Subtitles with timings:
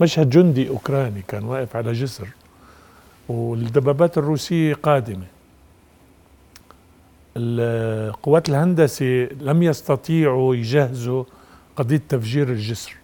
[0.00, 2.28] مشهد جندي أوكراني كان واقف على جسر
[3.28, 5.26] والدبابات الروسية قادمة.
[7.36, 11.24] القوات الهندسة لم يستطيعوا يجهزوا
[11.76, 12.96] قضية تفجير الجسر.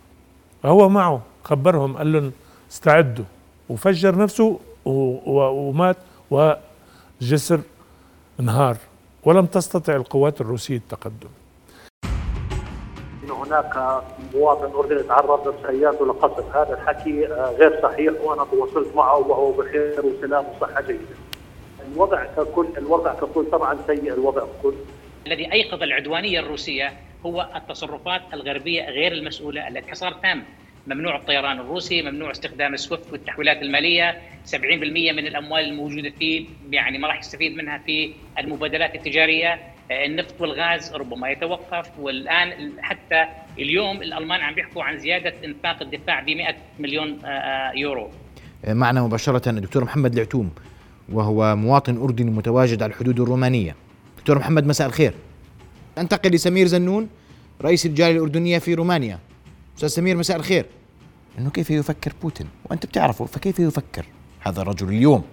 [0.64, 2.32] هو معه خبرهم قال لهم
[2.70, 3.24] استعدوا.
[3.68, 5.96] وفجر نفسه ومات
[6.30, 7.60] وجسر
[8.40, 8.76] انهار.
[9.24, 11.28] ولم تستطع القوات الروسية التقدم.
[13.46, 14.02] هناك
[14.34, 20.06] مواطن اردني تعرض لسيارته لقصف هذا الحكي آه، غير صحيح وأنا تواصلت معه وهو بخير
[20.06, 21.00] وسلام وصحة جيدة.
[21.92, 24.74] الوضع ككل الوضع ككل طبعا سيء الوضع ككل
[25.26, 26.92] الذي أيقظ العدوانية الروسية
[27.26, 30.44] هو التصرفات الغربية غير المسؤولة التي حصار تام
[30.86, 34.20] ممنوع الطيران الروسي ممنوع استخدام السويفت والتحويلات المالية.
[34.44, 34.54] 70%
[35.12, 39.60] من الأموال الموجودة فيه يعني ما راح يستفيد منها في المبادلات التجارية.
[39.90, 43.26] النفط والغاز ربما يتوقف والآن حتى
[43.58, 48.10] اليوم الألمان عم بيحكوا عن زيادة إنفاق الدفاع ب 100 مليون آه، آه، يورو.
[48.68, 50.50] معنا مباشرة الدكتور محمد العتوم
[51.12, 53.76] وهو مواطن أردني متواجد على الحدود الرومانية.
[54.18, 55.12] دكتور محمد مساء الخير.
[55.98, 57.08] انتقل لسمير زنون
[57.62, 59.18] رئيس الجالية الأردنية في رومانيا.
[59.76, 60.66] أستاذ سمير مساء الخير.
[61.38, 64.06] إنه كيف يفكر بوتين؟ وأنت بتعرفه فكيف يفكر؟
[64.40, 65.24] هذا الرجل اليوم.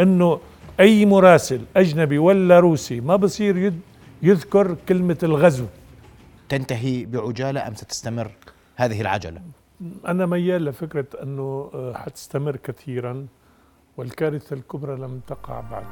[0.00, 0.40] إنه
[0.80, 3.72] أي مراسل أجنبي ولا روسي ما بصير
[4.22, 5.66] يذكر كلمة الغزو.
[6.48, 8.30] تنتهي بعجالة أم ستستمر
[8.76, 9.42] هذه العجلة؟
[10.06, 13.26] أنا ميال لفكرة إنه آه، حتستمر كثيرا
[13.96, 15.86] والكارثة الكبرى لم تقع بعد.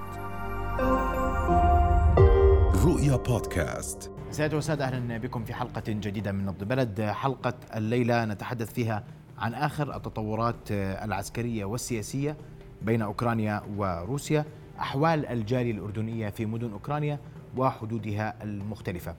[2.84, 4.10] رؤيا بودكاست.
[4.30, 7.00] سيادة وسادة أهلا بكم في حلقة جديدة من نبض بلد.
[7.02, 9.04] حلقة الليلة نتحدث فيها
[9.38, 12.36] عن آخر التطورات العسكرية والسياسية
[12.82, 14.44] بين أوكرانيا وروسيا
[14.80, 17.18] أحوال الجالية الأردنية في مدن أوكرانيا
[17.56, 19.14] وحدودها المختلفة.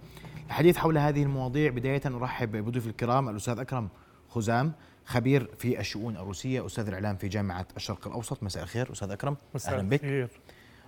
[0.48, 3.90] الحديث حول هذه المواضيع بداية أرحب بضيوف الكرام الأستاذ أكرم
[4.30, 4.72] خزام
[5.06, 8.44] خبير في الشؤون الروسية أستاذ الإعلام في جامعة الشرق الأوسط.
[8.44, 9.38] مساء الخير أستاذ أكرم.
[9.56, 10.02] مساء أهلا بك.
[10.02, 10.30] خير.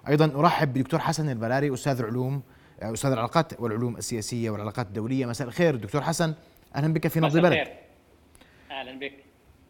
[0.08, 2.42] أيضا أرحب بدكتور حسن البلاري أستاذ العلوم
[2.82, 5.26] أستاذ العلاقات والعلوم السياسية والعلاقات الدولية.
[5.26, 6.34] مساء الخير دكتور حسن.
[6.76, 7.68] أهلا بك في نبض بلد
[8.72, 9.14] أهلا بك.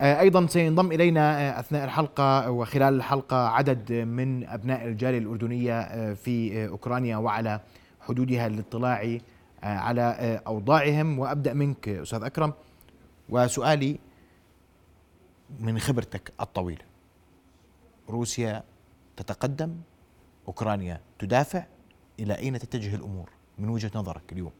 [0.02, 6.14] آه، أيضا سينضم إلينا آه، أثناء الحلقة وخلال الحلقة عدد من أبناء الجالية الأردنية آه،
[6.14, 7.60] في أوكرانيا وعلى
[8.02, 9.18] حدودها للاطلاع
[9.64, 11.20] على أوضاعهم.
[11.20, 12.54] وأبدأ منك أستاذ أكرم.
[13.30, 14.00] وسؤالي
[15.60, 16.86] من خبرتك الطويله
[18.10, 18.64] روسيا
[19.18, 19.76] تتقدم
[20.48, 21.64] أوكرانيا تدافع.
[22.22, 24.52] إلى أين تتجه الأمور من وجهة نظرك اليوم؟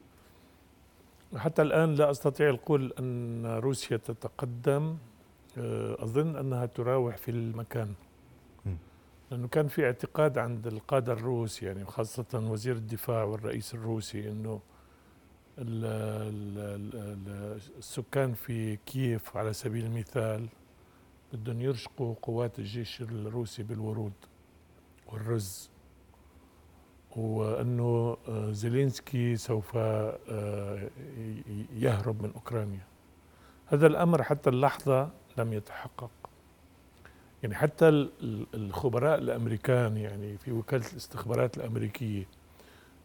[1.36, 4.96] حتى الآن لا أستطيع القول أن روسيا تتقدم.
[5.58, 7.94] آه، أظن أنها تراوح في المكان.
[9.30, 14.60] لأنه كان في اعتقاد عند القادة الروس يعني خاصة وزير الدفاع والرئيس الروسي أنه
[17.78, 20.48] السكان في كييف على سبيل المثال
[21.32, 24.12] بدهم يرشقوا قوات الجيش الروسي بالورود
[25.06, 25.71] والرز.
[27.16, 30.90] وأنه آه، زيلينسكي سوف آه،
[31.76, 32.86] يهرب من أوكرانيا.
[33.66, 36.10] هذا الأمر حتى اللحظة لم يتحقق.
[37.42, 38.08] يعني حتى
[38.54, 42.26] الخبراء الأمريكان يعني في وكالة الاستخبارات الأمريكية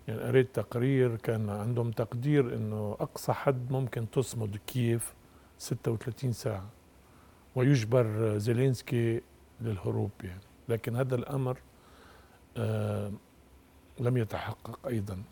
[0.07, 5.13] يعني قريت تقرير كان عندهم تقدير إنه أقصى حد ممكن تصمد كييف
[5.57, 6.69] 36 ساعة
[7.55, 9.21] ويجبر زيلينسكي
[9.61, 10.41] للهروب يعني.
[10.69, 11.57] لكن هذا الأمر
[12.57, 13.11] آه
[13.99, 15.23] لم يتحقق أيضا.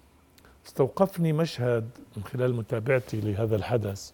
[0.65, 4.11] استوقفني مشهد من خلال متابعتي لهذا الحدث.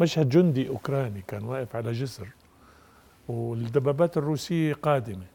[0.00, 2.28] مشهد جندي أوكراني كان واقف على جسر
[3.28, 5.26] والدبابات الروسية قادمة.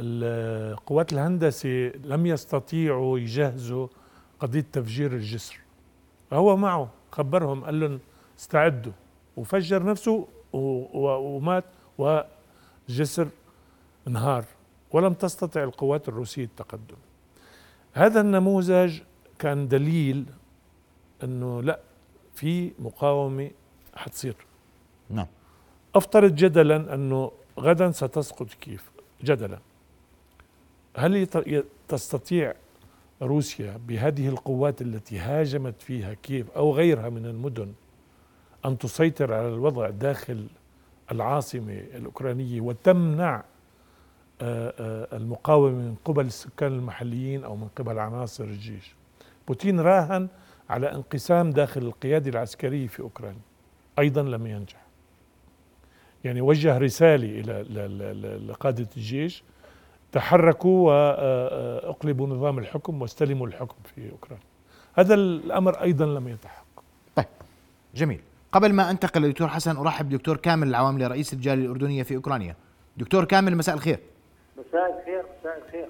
[0.00, 3.88] القوات الهندسة لم يستطيعوا يجهزوا
[4.40, 5.58] قضية تفجير الجسر.
[6.32, 8.00] هو معه خبرهم قال لهم
[8.38, 8.92] استعدوا.
[9.36, 11.64] وفجر نفسه ومات
[11.98, 13.28] وجسر
[14.08, 14.44] انهار.
[14.92, 16.96] ولم تستطع القوات الروسية التقدم.
[17.92, 19.00] هذا النموذج
[19.38, 20.24] كان دليل
[21.24, 21.80] أنه لا
[22.34, 23.50] في مقاومة
[23.94, 24.36] حتصير.
[25.10, 25.26] نعم.
[25.94, 28.90] افترض جدلا أنه غدا ستسقط كيف
[29.24, 29.58] جدلا.
[30.96, 31.26] هل
[31.88, 32.54] تستطيع
[33.22, 37.72] روسيا بهذه القوات التي هاجمت فيها كيف أو غيرها من المدن
[38.64, 40.46] أن تسيطر على الوضع داخل
[41.12, 43.44] العاصمة الأوكرانية وتمنع
[44.42, 48.94] آه، آه، المقاومة من قبل السكان المحليين أو من قبل عناصر الجيش.
[49.48, 50.28] بوتين راهن
[50.70, 53.40] على انقسام داخل القيادة العسكرية في أوكرانيا.
[53.98, 54.86] أيضا لم ينجح.
[56.24, 59.42] يعني وجه رسالة إلى لقادة الجيش.
[60.12, 64.44] تحركوا وأقلبوا نظام الحكم واستلموا الحكم في أوكرانيا.
[64.94, 66.82] هذا الأمر أيضا لم يتحقق.
[67.16, 67.26] طيب
[67.94, 68.20] جميل.
[68.52, 72.56] قبل ما أنتقل للدكتور حسن أرحب بدكتور كامل العواملي رئيس الجالية الأردنية في أوكرانيا.
[72.96, 73.98] دكتور كامل مساء الخير.
[74.58, 75.86] مساء الخير مساء الخير.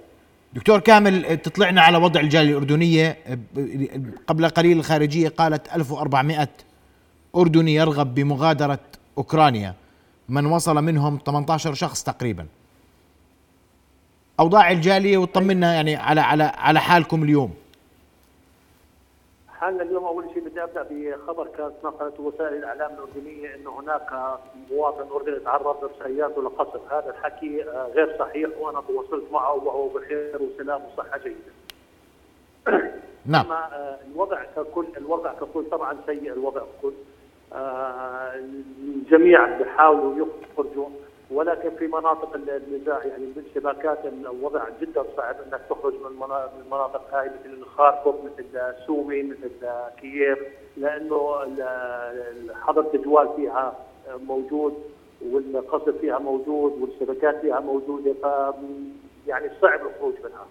[0.52, 3.18] دكتور كامل تطلعنا على وضع الجالية الأردنية.
[4.26, 6.48] قبل قليل الخارجية قالت 1400
[7.36, 8.78] أردني يرغب بمغادرة
[9.18, 9.74] أوكرانيا.
[10.28, 12.46] من وصل منهم 18 شخص تقريبا.
[14.40, 17.54] أوضاع الجالية وطمنا يعني على على على حالكم اليوم.
[19.60, 24.38] حالنا اليوم أول شيء بدي أبدأ بخبر كانت نقلته وسائل الإعلام الأردنية إنه هناك
[24.70, 30.42] مواطن أردني تعرض بسيارته لقصف، هذا الحكي آه، غير صحيح وأنا تواصلت معه وهو بخير
[30.42, 31.52] وسلام وصحة جيدة.
[33.26, 33.44] نعم.
[33.44, 36.92] أما آه، الوضع ككل الوضع ككل طبعا سيء الوضع ككل.
[37.52, 40.26] آه، الجميع بيحاولوا
[40.56, 40.88] يخرجوا.
[41.30, 46.06] ولكن في مناطق النزاع يعني بالشباكات الوضع جدا صعب إنك تخرج من
[46.64, 49.68] المناطق هاي مثل خاركوف مثل سومي مثل
[50.00, 50.38] كييف
[50.76, 51.38] لأنه
[52.62, 53.72] حظر التجوال فيها
[54.26, 54.74] موجود
[55.32, 58.26] والقصف فيها موجود والشبكات فيها موجودة ف
[59.26, 60.46] يعني صعب الخروج منها.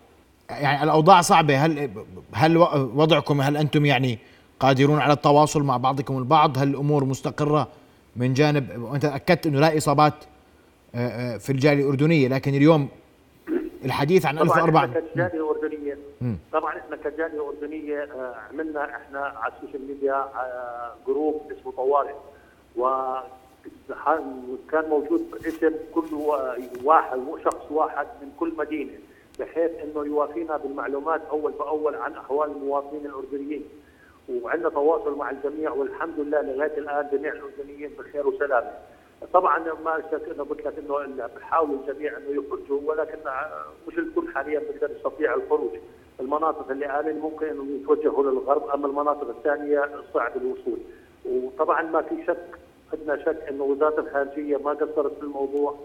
[0.50, 1.90] يعني الأوضاع صعبة هل
[2.34, 2.58] هل
[2.96, 4.20] وضعكم هل أنتم يعني
[4.60, 7.68] قادرون على التواصل مع بعضكم البعض هل الأمور مستقرة
[8.16, 10.14] من جانب وأنت أكدت إنه لا إصابات
[11.40, 12.88] في الجالية الأردنية لكن اليوم
[13.86, 15.98] الحديث عن 1400 طبعا كجالية اردنيه
[16.54, 20.26] طبعا إحنا كجالية اردنيه آه، عملنا إحنا على ال social media
[21.08, 22.14] group اسمه طوارئ.
[22.78, 22.88] و
[24.72, 26.14] كان موجود اسم كل
[26.84, 28.92] واحد شخص واحد من كل مدينة
[29.40, 33.64] بحيث إنه يوافينا بالمعلومات أول بأول عن أحوال المواطنين الأردنيين.
[34.30, 38.72] وعندنا تواصل مع الجميع والحمد لله لغاية الآن جميع الأردنيين بخير وسلامة.
[39.34, 43.18] طبعا ما شك إنه قلت لك إنه بحاول الجميع إنه يخرجوا ولكن
[43.88, 45.72] مش الكل حاليا بيقدر يستطيع الخروج.
[46.20, 50.78] المناطق اللي آمن ممكن انهم يتوجهوا للغرب أما المناطق الثانية صعب الوصول.
[51.26, 52.60] وطبعا ما في شك
[52.94, 55.76] عندنا شك إنه وزارة الخارجية ما قصرت في الموضوع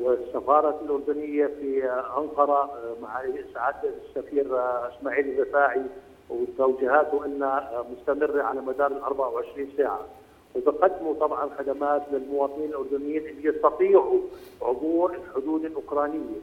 [0.00, 1.84] والسفارة الأردنية في
[2.18, 2.70] أنقرة
[3.02, 3.22] مع
[3.54, 4.46] سعاده السفير
[4.88, 5.82] إسماعيل الرفاعي
[6.30, 10.06] وتوجيهاته إنها مستمرة على مدار ال 24 ساعة.
[10.54, 14.20] وبقدموا طبعا خدمات للمواطنين الأردنيين اللي يستطيعوا
[14.62, 16.36] عبور الحدود الأوكرانية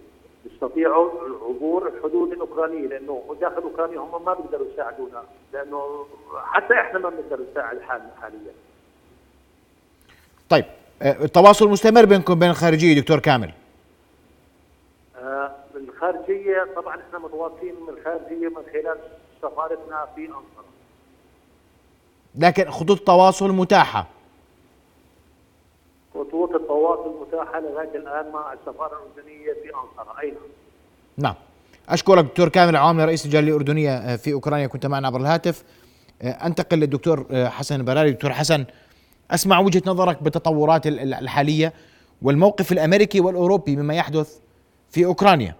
[0.45, 1.11] يستطيعوا
[1.49, 5.23] عبور الحدود الأوكرانية لأنه داخل أوكرانيا هم ما بيقدروا يساعدونا
[5.53, 6.05] لأنه
[6.35, 8.51] حتى إحنا ما بنقدر نساعد حالنا حاليا.
[10.49, 10.65] طيب
[11.01, 13.51] آه، التواصل مستمر بينكم بين الخارجية دكتور كامل.
[15.21, 18.97] آه الخارجية طبعا إحنا متواصلين من الخارجية من خلال
[19.41, 20.70] سفارتنا في انقره.
[22.35, 24.07] لكن خطوط التواصل متاحة.
[26.13, 30.39] خطوط التواصل متاحة لغايه الآن مع السفارة الأردنية في انقره أيضا.
[31.17, 31.35] نعم.
[31.89, 34.67] أشكرك دكتور كامل عوامل رئيس الجالية الأردنية آه، في أوكرانيا.
[34.67, 35.63] كنت معنا عبر الهاتف.
[36.21, 38.11] آه، أنتقل للدكتور آه، حسن البراري.
[38.11, 38.65] دكتور حسن
[39.31, 41.73] أسمع وجهة نظرك بالتطورات الحالية
[42.21, 44.39] والموقف الأمريكي والأوروبي مما يحدث
[44.89, 45.55] في أوكرانيا.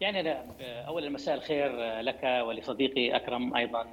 [0.00, 0.44] يعني أنا
[0.88, 3.86] اولا مساء الخير لك ولصديقي أكرم أيضا.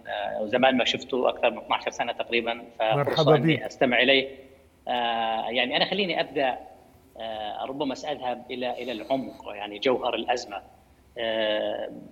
[0.44, 4.30] زمان ما شفته أكثر من 12 سنة تقريبا ففرصة أني أستمع إليه.
[5.48, 6.58] يعني أنا خليني أبدأ
[7.66, 10.62] ربما سأذهب إلى إلى العمق يعني جوهر الأزمة.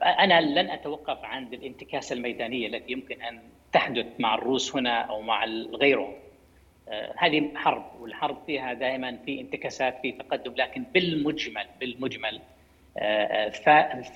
[0.04, 3.40] أنا لن أتوقف عند الانتكاسة الميدانية التي يمكن أن
[3.72, 6.14] تحدث مع الروس هنا أو مع غيرهم.
[7.18, 12.42] هذه حرب والحرب فيها دائما في انتكاسات في تقدم لكن بالمجمل بالمجمل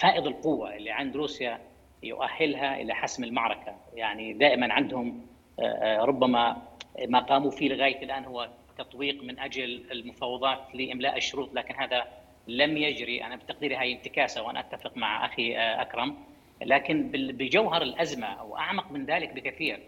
[0.01, 1.59] فائض القوة اللي عند روسيا
[2.03, 3.75] يؤهلها إلى حسم المعركة.
[3.93, 5.25] يعني دائما عندهم
[6.00, 6.62] ربما
[7.07, 12.03] ما قاموا فيه لغاية الآن هو تطويق من أجل المفاوضات لإملاء الشروط لكن هذا
[12.48, 13.24] لم يجري.
[13.24, 16.17] أنا بتقديري هاي انتكاسة وأنا أتفق مع أخي أكرم.
[16.62, 19.79] لكن بجوهر الأزمة أو أعمق من ذلك بكثير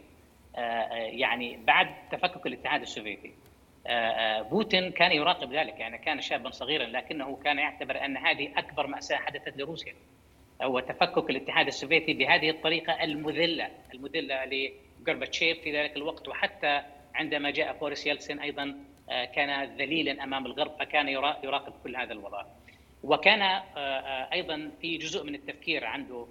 [0.98, 3.51] يعني بعد تفكك الاتحاد السوفيتي آه، آه،
[4.50, 9.18] بوتين كان يراقب ذلك يعني كان شابا صغيرا لكنه كان يعتبر أن هذه أكبر مأساة
[9.18, 9.94] حدثت لروسيا.
[10.62, 16.82] هو تفكك الاتحاد السوفيتي بهذه الطريقة المذلة المذلة لغورباتشيف في ذلك الوقت وحتى
[17.16, 18.76] عندما جاء بوريس يلتسن أيضا
[19.10, 21.08] آه، كان ذليلا أمام الغرب فكان
[21.44, 22.46] يراقب كل هذا الوضع.
[23.04, 23.42] وكان
[24.34, 26.28] أيضا في جزء من التفكير عنده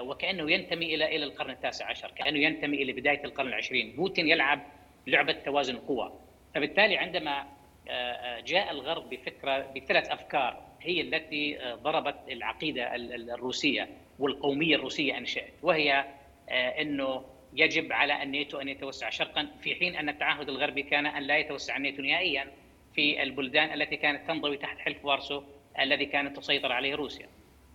[0.00, 3.96] وكأنه ينتمي إلى إلى القرن التاسع عشر كأنه ينتمي إلى بداية القرن العشرين.
[3.96, 4.60] بوتين يلعب
[5.06, 6.12] لعبة توازن القوى
[6.54, 7.46] فبالتالي عندما
[7.88, 13.88] آه، آه، جاء الغرب بفكرة بثلاث أفكار هي التي آه، ضربت العقيدة الروسية
[14.18, 16.04] والقومية الروسية أنشأت وهي
[16.50, 21.38] إنه يجب على الناتو أن يتوسع شرقا في حين أن التعهد الغربي كان أن لا
[21.38, 22.52] يتوسع الناتو نهائيا
[22.94, 25.42] في البلدان التي كانت تنضوي تحت حلف وارسو
[25.80, 27.26] الذي كانت تسيطر عليه روسيا.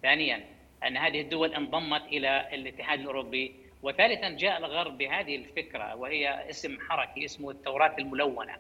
[0.01, 0.46] ثانيا
[0.88, 7.25] أن هذه الدول انضمت إلى الاتحاد الأوروبي وثالثا جاء الغرب بهذه الفكرة وهي اسم حركي
[7.25, 8.58] اسمه التوراة الملونة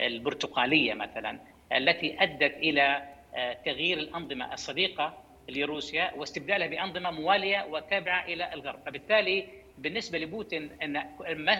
[0.00, 1.40] البرتقالية مثلا
[1.72, 3.02] التي أدت إلى
[3.34, 11.02] آه، تغيير الأنظمة الصديقة لروسيا واستبدالها بأنظمة موالية وتابعة إلى الغرب، فبالتالي بالنسبة لبوتين أن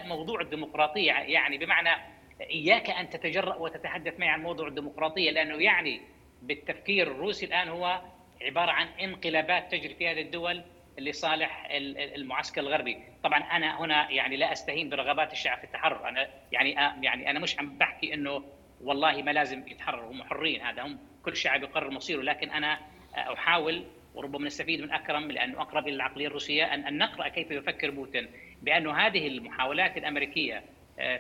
[0.09, 2.03] موضوع الديمقراطية يعني بمعنى
[2.41, 6.01] إياك أن تتجرأ وتتحدث معي عن موضوع الديمقراطية لأنه يعني
[6.43, 8.01] بالتفكير الروسي الآن هو
[8.43, 10.63] عبارة عن انقلابات تجري في هذه الدول
[10.99, 16.71] لصالح المعسكر الغربي، طبعا أنا هنا يعني لا أستهين برغبات الشعب في التحرر، أنا يعني
[17.05, 18.45] يعني أنا مش عم بحكي إنه
[18.81, 20.11] والله ما لازم يتحرروا.
[20.11, 22.23] هم حرين هذا هم كل شعب يقرر مصيره.
[22.23, 22.79] لكن أنا
[23.15, 23.85] أحاول
[24.15, 28.29] وربما نستفيد من أكرم لأنه أقرب إلى العقلية الروسية ان نقرأ كيف يفكر بوتين.
[28.63, 30.63] بانه هذه المحاولات الأمريكية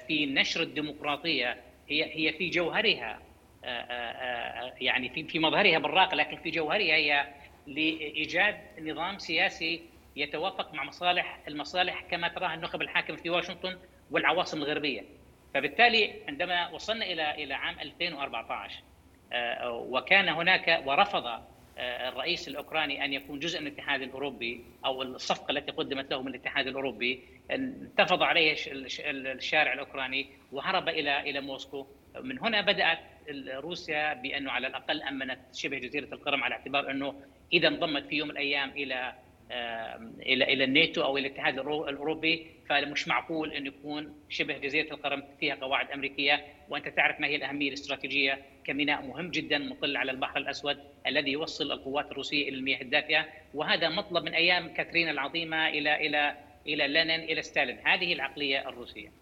[0.07, 1.57] في نشر الديمقراطية
[1.89, 3.21] هي هي في جوهرها
[4.81, 7.27] يعني في في مظهرها براق لكن في جوهرها هي
[7.67, 9.83] لإيجاد نظام سياسي
[10.17, 13.79] يتوافق مع مصالح المصالح كما تراها النخب الحاكمه في واشنطن
[14.11, 15.03] والعواصم الغربية.
[15.55, 18.83] فبالتالي عندما وصلنا إلى إلى عام 2014
[19.69, 21.27] وكان هناك ورفض
[21.79, 26.29] آه، الرئيس الأوكراني أن يكون جزء من الاتحاد الأوروبي أو الصفقة التي قدمت له من
[26.29, 27.23] الاتحاد الأوروبي.
[27.51, 28.57] انتفض عليه
[29.09, 31.87] الشارع الأوكراني وهرب إلى إلى موسكو.
[32.21, 32.99] من هنا بدأت
[33.49, 37.15] روسيا بأنه على الأقل أمنت شبه جزيرة القرم على اعتبار أنه
[37.53, 39.15] إذا انضمت في يوم من الأيام إلى
[40.21, 45.55] إلى إلى الناتو أو إلى الاتحاد الأوروبي فمش معقول انه يكون شبه جزيرة القرم فيها
[45.55, 46.45] قواعد أمريكية.
[46.69, 51.73] وأنت تعرف ما هي الأهمية الاستراتيجية كميناء مهم جدا مطل على البحر الأسود الذي يوصل
[51.73, 57.21] القوات الروسية إلى المياه الدافئه وهذا مطلب من أيام كاترين العظيمة إلى إلى إلى لينين
[57.21, 57.79] إلى ستالين.
[57.85, 59.13] هذه العقلية الروسية.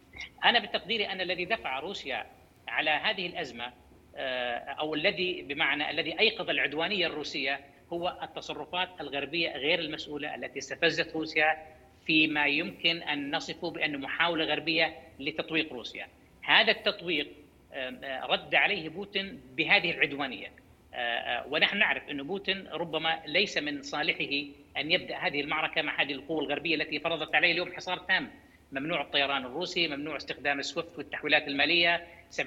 [0.44, 2.26] أنا بتقديري أن الذي دفع روسيا
[2.68, 3.72] على هذه الأزمة
[4.78, 7.60] أو الذي بمعنى الذي أيقظ العدوانية الروسية
[7.92, 11.56] هو التصرفات الغربية غير المسؤولة التي استفزت روسيا
[12.06, 16.08] فيما يمكن أن نصفه بانه محاولة غربية لتطويق روسيا.
[16.42, 17.28] هذا التطويق
[18.22, 20.52] رد عليه بوتين بهذه العدوانية.
[21.46, 26.40] ونحن نعرف أن بوتين ربما ليس من صالحه أن يبدأ هذه المعركة مع هذه القوة
[26.40, 28.30] الغربية التي فرضت عليه اليوم حصار تام
[28.72, 32.06] ممنوع الطيران الروسي ممنوع استخدام السويفت والتحويلات المالية.
[32.30, 32.40] 70%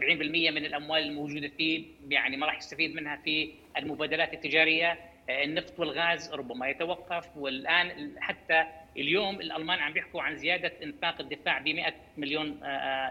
[0.52, 5.00] من الأموال الموجودة فيه يعني ما راح يستفيد منها في المبادلات التجارية.
[5.30, 8.66] النفط والغاز ربما يتوقف والآن حتى
[8.98, 12.60] اليوم الألمان عم بيحكوا عن زيادة إنفاق الدفاع ب 100 مليون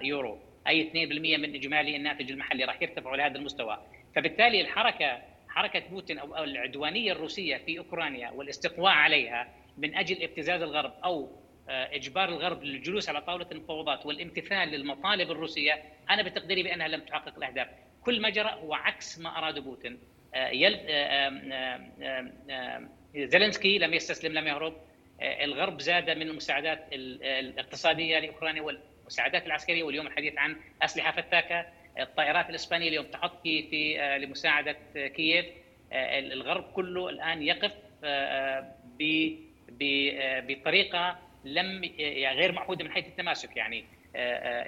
[0.02, 0.38] يورو.
[0.68, 3.78] أي 2% من إجمالي الناتج المحلي راح يرتفعوا لهذا المستوى.
[4.16, 10.92] فبالتالي الحركة حركة بوتين أو العدوانية الروسية في أوكرانيا والاستقواء عليها من أجل ابتزاز الغرب
[11.04, 17.36] أو إجبار الغرب للجلوس على طاولة المفاوضات والامتثال للمطالب الروسية أنا بتقديري بأنها لم تحقق
[17.36, 17.68] الأهداف،
[18.02, 19.98] كل ما جرى هو عكس ما أراد بوتين،
[20.36, 20.78] يل...
[23.14, 24.76] زيلينسكي لم يستسلم لم يهرب،
[25.22, 31.66] الغرب زاد من المساعدات الاقتصادية لأوكرانيا والمساعدات العسكرية واليوم الحديث عن أسلحة فتاكة،
[32.00, 35.46] الطائرات الإسبانية اليوم تحط في في لمساعدة كييف،
[35.92, 37.72] الغرب كله الآن يقف
[40.48, 43.84] بطريقة لم يعني غير معهودة من حيث التماسك يعني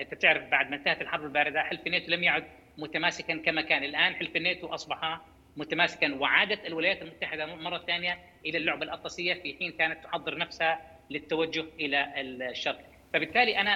[0.00, 2.45] أنت تعرف بعد ما انتهت الحرب الباردة حلف الناتو لم يعد
[2.78, 3.85] متماسكا كما كان.
[3.85, 5.21] الآن حلف الناتو أصبح
[5.56, 10.80] متماسكا وعادت الولايات المتحدة مرة ثانية إلى اللعبة الأطلسية في حين كانت تحضر نفسها
[11.11, 12.80] للتوجه إلى الشرق.
[13.12, 13.75] فبالتالي أنا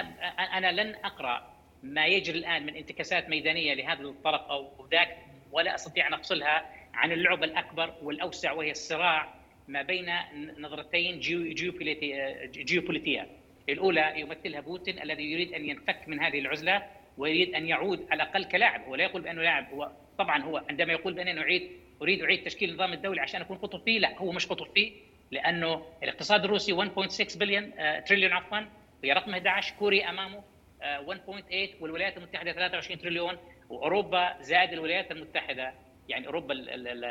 [0.57, 1.51] أنا لن أقرأ
[1.83, 5.17] ما يجري الآن من انتكاسات ميدانية لهذا الطرف أو ذاك
[5.51, 9.33] ولا أستطيع أن أفصلها عن اللعبة الأكبر والأوسع وهي الصراع
[9.71, 10.11] ما بين
[10.59, 11.19] نظرتين
[12.53, 13.27] جيوبوليتيه
[13.69, 16.83] الأولى يمثلها بوتين الذي يريد أن ينفك من هذه العزلة
[17.17, 18.83] ويريد أن يعود على الأقل كلاعب.
[18.83, 22.69] هو لا يقول بأنه لاعب هو طبعا هو عندما يقول بأنه اعيد أريد أعيد تشكيل
[22.69, 24.91] النظام الدولي عشان أكون قطب فيه لا هو مش قطب فيه
[25.31, 27.71] لأنه الاقتصاد الروسي 1.6 بليون
[28.05, 28.59] تريليون عفوا
[29.03, 30.43] هي رقم 11 كوريا أمامه
[30.81, 33.37] 1.8 والولايات المتحدة 23 تريليون
[33.69, 35.73] وأوروبا زائد الولايات المتحدة.
[36.09, 36.53] يعني أوروبا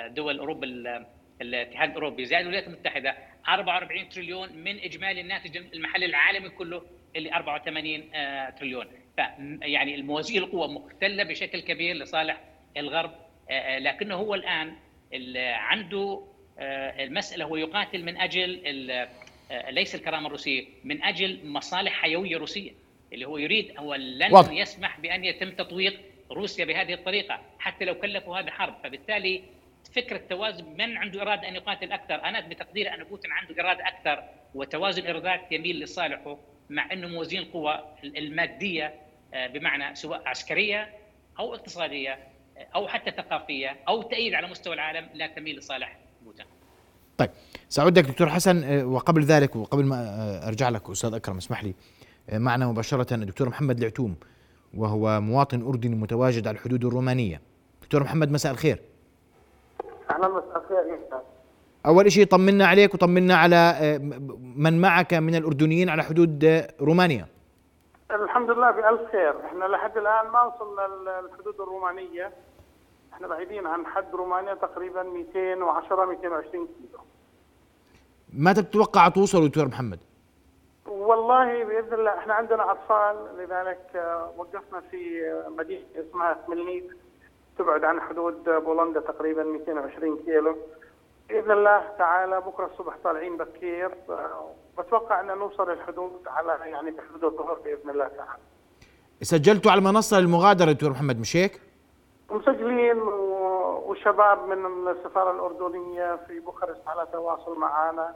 [0.09, 1.07] دول أوروبا
[1.41, 2.25] الاتحاد الأوروبي.
[2.25, 3.17] زائد الولايات المتحدة
[3.49, 6.83] 44 تريليون من إجمالي الناتج المحلي العالمي كله
[7.17, 8.11] اللي 84
[8.55, 8.87] تريليون.
[9.63, 12.41] يعني الموازين القوى مختلة بشكل كبير لصالح
[12.77, 13.13] الغرب
[13.79, 14.77] لكنه هو الآن
[15.37, 16.27] عنده
[16.99, 18.63] المسألة هو يقاتل من أجل
[19.69, 22.71] ليس الكرامة الروسية من أجل مصالح حيوية روسية.
[23.13, 24.33] اللي هو يريد هو لن.
[24.53, 29.43] يسمح بأن يتم تطويق روسيا بهذه الطريقة حتى لو كلفوا هذا حرب فبالتالي
[29.95, 34.23] فكرة توازن من عنده إرادة أن يقاتل أكثر؟ أنا بتقديري أن بوتين عنده إرادة أكثر
[34.55, 36.39] وتوازن إرادات يميل لصالحه
[36.71, 38.95] مع إنه موازين القوى المادية
[39.35, 40.89] بمعنى سواء عسكرية
[41.39, 42.19] أو اقتصادية
[42.75, 46.47] أو حتى ثقافية أو تأييد على مستوى العالم لا تميل لصالح بوتين.
[47.19, 47.31] طيب
[47.69, 51.65] سأعود لك دكتور حسن آه، وقبل ذلك وقبل ما آه، أرجع لك أستاذ أكرم اسمح
[51.65, 51.75] لي
[52.31, 54.17] آه، معنا مباشرة الدكتور محمد العتوم
[54.75, 57.41] وهو مواطن أردني متواجد على الحدود الرومانية.
[57.83, 58.79] دكتور محمد مساء الخير.
[60.11, 60.99] أهلا مساء الخير
[61.87, 63.99] أول شيء طمنا عليك وطمنا على آه،
[64.57, 67.27] من معك من الأردنيين على حدود آه، رومانيا.
[68.11, 69.35] الحمد لله بألف خير.
[69.47, 70.89] إحنا لحد الآن ما وصلنا
[71.23, 72.33] للحدود الرومانية.
[73.13, 76.99] إحنا بعيدين عن حد رومانيا تقريبا 210 220 كيلو.
[78.33, 79.99] متى بتتوقع توصلوا دكتور محمد؟
[80.87, 85.23] والله بإذن الله إحنا عندنا أطفال لذلك آه، وقفنا في
[85.59, 86.91] مدينة اسمها سملنيت
[87.61, 90.57] تبعد عن حدود بولندا تقريبا 220 كيلو.
[91.29, 93.91] بإذن الله تعالى بكرة الصبح طالعين بكير.
[94.79, 98.43] بتوقع أن نوصل الحدود على يعني بحدود الظهر بإذن الله تعالى.
[99.23, 101.61] سجلتوا على المنصة للمغادرة دكتور محمد مش هيك؟
[102.31, 102.99] مسجلين
[103.87, 108.15] وشباب من السفارة الأردنية في بوخارست على تواصل معنا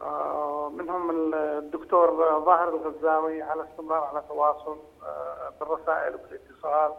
[0.00, 2.10] آه، منهم الدكتور
[2.44, 6.92] ظاهر الغزاوي على استمرار على تواصل آه، بالرسائل وبالاتصال.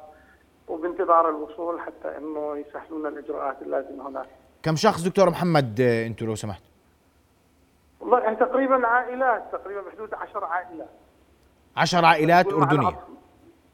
[0.68, 4.30] وبانتظار الوصول حتى إنه يسهلوا لنا الإجراءات اللازمة هناك.
[4.64, 6.62] كم شخص دكتور محمد آه، أنتوا لو سمحت؟
[8.00, 10.90] والله يعني تقريبا عائلات تقريبا بحدود 10 عائلات.
[11.78, 12.94] عشر عائلات الأطفال-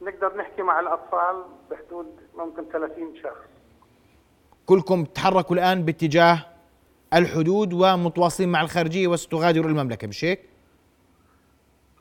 [0.02, 2.08] نقدر نحكي مع الأطفال بحدود
[2.38, 3.48] ممكن 30 شخص.
[4.66, 6.46] كلكم تحركوا الآن باتجاه
[7.14, 10.40] الحدود ومتواصلين مع الخارجية وستغادروا المملكة مش هيك؟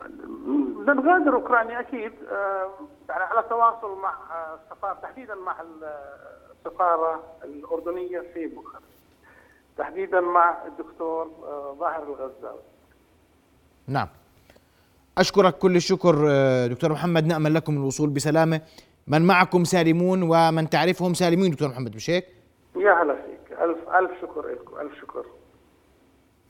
[0.00, 2.70] بدنا نغادر أوكرانيا أكيد آه،
[3.10, 5.56] يعني على تواصل مع آه، السفاره تحديدا مع
[6.52, 8.86] السفارة الأردنية في بوخارست
[9.78, 12.60] تحديدا مع الدكتور آه، ظاهر الغزاوي.
[13.86, 14.08] نعم.
[15.18, 17.26] أشكرك كل الشكر آه، دكتور محمد.
[17.26, 18.60] نأمل لكم الوصول بسلامة.
[19.06, 22.26] من معكم سالمون ومن تعرفهم سالمين دكتور محمد مش هيك؟
[22.76, 23.58] يا هلا فيك.
[23.58, 25.26] ألف ألف شكر لكم ألف شكر.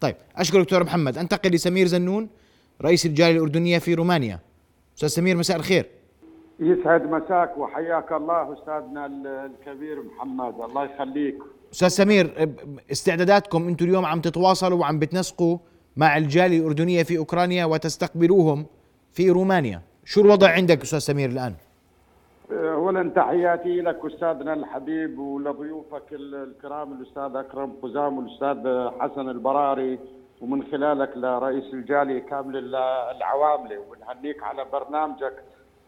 [0.00, 1.18] طيب أشكر دكتور محمد.
[1.18, 2.28] أنتقل لسمير زنون
[2.82, 4.38] رئيس الجالية الأردنية في رومانيا.
[4.96, 6.00] أستاذ سمير مساء الخير.
[6.60, 10.54] يسعد مساك وحياك الله أستاذنا ال- الكبير محمد.
[10.60, 11.38] الله يخليك.
[11.72, 12.49] أستاذ سمير
[12.92, 15.58] استعداداتكم أنتم اليوم عم تتواصلوا وعم بتنسقوا
[15.96, 18.66] مع الجاليه الأردنية في أوكرانيا وتستقبلوهم
[19.12, 19.80] في رومانيا.
[20.04, 21.54] شو الوضع عندك أستاذ سمير الآن؟
[22.52, 28.58] اولا تحياتي لك أستاذنا الحبيب ولضيوفك ال- الكرام الأستاذ أكرم قزام والأستاذ
[29.00, 29.99] حسن البراري
[30.40, 32.75] ومن خلالك لرئيس الجاليه كامل ال-
[33.16, 33.78] العواملة.
[33.78, 35.32] ونهنيك على برنامجك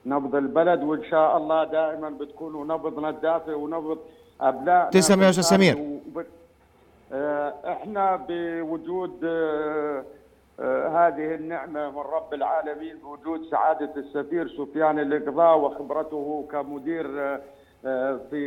[0.07, 3.99] نبض البلد وإن شاء الله دائما بتكونوا نبضنا الدافئ ونبض
[4.41, 5.77] أبنائنا تسلم يا أستاذ سمير.
[5.79, 6.25] وب-
[7.13, 10.05] آه، إحنا بوجود آه،
[10.61, 17.07] آه، هذه النعمة من رب العالمين بوجود سعادة السفير سفيان الإقضاء وخبرته كمدير
[18.31, 18.43] في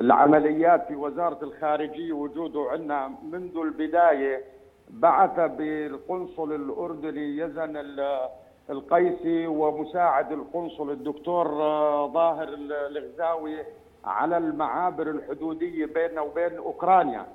[0.00, 4.44] العمليات في وزارة الخارجية وجوده عندنا منذ البداية
[4.90, 8.28] بعث بالقنصل الأردني يزن ال-
[8.70, 12.48] القيسي ومساعد القنصل الدكتور آه، ظاهر
[12.90, 13.56] الغزاوي
[14.04, 17.26] على المعابر الحدودية بيننا وبين أوكرانيا.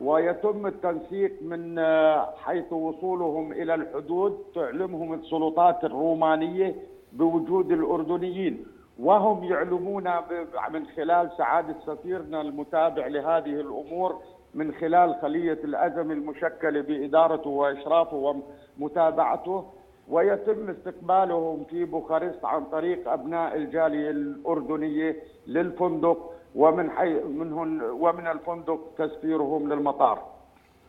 [0.00, 6.74] ويتم التنسيق من آه، حيث وصولهم إلى الحدود تعلمهم السلطات الرومانية
[7.12, 8.66] بوجود الأردنيين.
[9.00, 10.04] وهم يعلمون
[10.70, 14.18] من خلال سعادة سفيرنا المتابع لهذه الأمور
[14.54, 18.34] من خلال خلية الأزم المشكلة بإدارته وإشرافه
[18.78, 19.64] ومتابعته
[20.08, 28.80] ويتم استقبالهم في بوخارست عن طريق أبناء الجالية الأردنية للفندق ومن حي منهن ومن الفندق
[28.98, 30.22] تسفيرهم للمطار.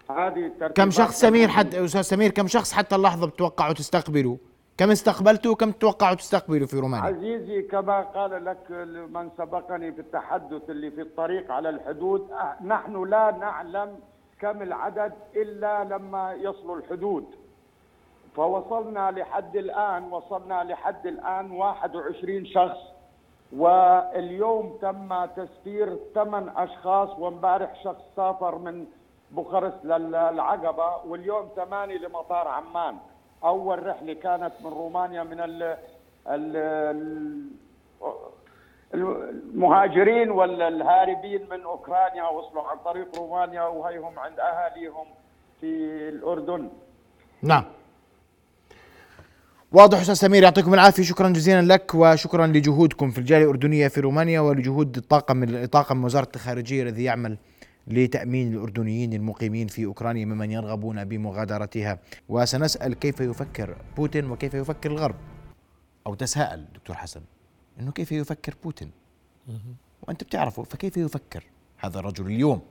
[0.10, 4.38] هذه كم شخص سمير حتى أستاذ سمير كم شخص حتى اللحظة بتوقعوا تستقبلوا؟
[4.78, 8.72] كم استقبلتوا وكم تتوقعوا تستقبلوا في رومانيا؟ عزيزي كما قال لك
[9.14, 14.00] من سبقني في التحدث اللي في الطريق على الحدود أه، نحن لا نعلم
[14.40, 17.26] كم العدد إلا لما يصلوا الحدود.
[18.36, 22.78] فوصلنا لحد الآن وصلنا لحد الآن 21 شخص.
[23.56, 28.86] واليوم تم تسفير ثمان أشخاص وامبارح شخص سافر من
[29.32, 30.90] بوخارست للعقبة.
[31.08, 32.98] واليوم ثمانية لمطار عمان.
[33.44, 35.78] أول رحلة كانت من رومانيا من ال
[36.28, 36.56] ال
[38.94, 42.24] المهاجرين ولا الهاربين من أوكرانيا.
[42.30, 45.06] وصلوا عن طريق رومانيا وهيهم عند أهاليهم
[45.62, 45.70] في
[46.10, 46.70] الأردن.
[47.44, 47.64] نعم.
[49.76, 51.04] واضح أستاذ سمير يعطيكم العافية.
[51.04, 56.84] شكرا جزيلا لك وشكرا لجهودكم في الجالية الأردنية في رومانيا ولجهود الطاقم الطاقم وزارة الخارجية
[56.84, 57.38] الذي يعمل
[57.88, 62.00] لتأمين الأردنيين المقيمين في أوكرانيا ممن يرغبون بمغادرتها.
[62.30, 65.16] وسنسأل كيف يفكر بوتين وكيف يفكر الغرب؟
[66.08, 67.22] أو تساءل دكتور حسن
[67.80, 68.92] إنه كيف يفكر بوتين؟
[70.02, 71.44] وأنت بتعرفه فكيف يفكر
[71.78, 72.62] هذا الرجل اليوم؟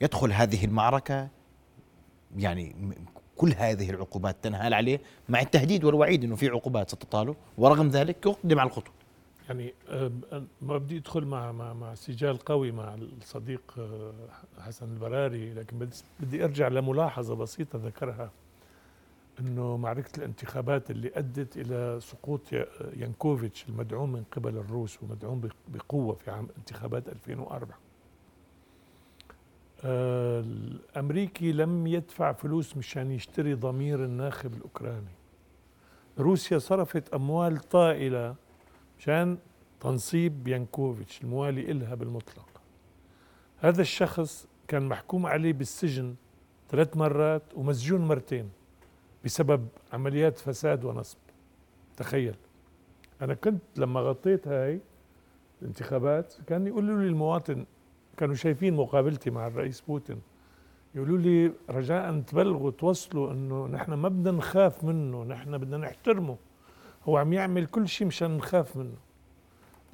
[0.00, 1.28] يدخل هذه المعركة
[2.36, 2.76] يعني
[3.36, 8.58] كل هذه العقوبات تنهال عليه مع التهديد والوعيد إنه في عقوبات ستطاله ورغم ذلك يقدم
[8.58, 8.94] على الخطوة.
[9.48, 9.74] يعني
[10.62, 14.12] ما بدي أدخل مع مع مع سجال قوي مع الصديق آه،
[14.60, 15.88] حسن البراري لكن
[16.20, 18.30] بدي أرجع لملاحظة بسيطة ذكرها
[19.40, 22.40] إنه معركة الانتخابات اللي أدت إلى سقوط
[22.96, 27.91] يانكوفيتش المدعوم من قبل الروس ومدعوم بقوة في عام انتخابات 2004 آه،
[29.84, 35.14] الأمريكي لم يدفع فلوس مشان يشتري ضمير الناخب الأوكراني.
[36.18, 38.34] روسيا صرفت أموال طائلة
[38.98, 39.38] مشان
[39.80, 42.48] تنصيب يانكوفيتش الموالي إلها بالمطلق.
[43.58, 46.14] هذا الشخص كان محكوم عليه بالسجن
[46.70, 48.50] ثلاث مرات ومسجون مرتين
[49.24, 51.18] بسبب عمليات فساد ونصب.
[51.96, 52.34] تخيل.
[53.22, 54.80] أنا كنت لما غطيت هاي
[55.62, 57.64] الانتخابات كان يقولوا لي المواطن
[58.16, 60.20] كانوا شايفين مقابلتي مع الرئيس بوتين.
[60.94, 66.36] يقولوا لي رجاء تبلغوا توصلوا إنه نحن ما بدنا نخاف منه نحن بدنا نحترمه.
[67.04, 68.96] هو عم يعمل كل شيء مشان نخاف منه.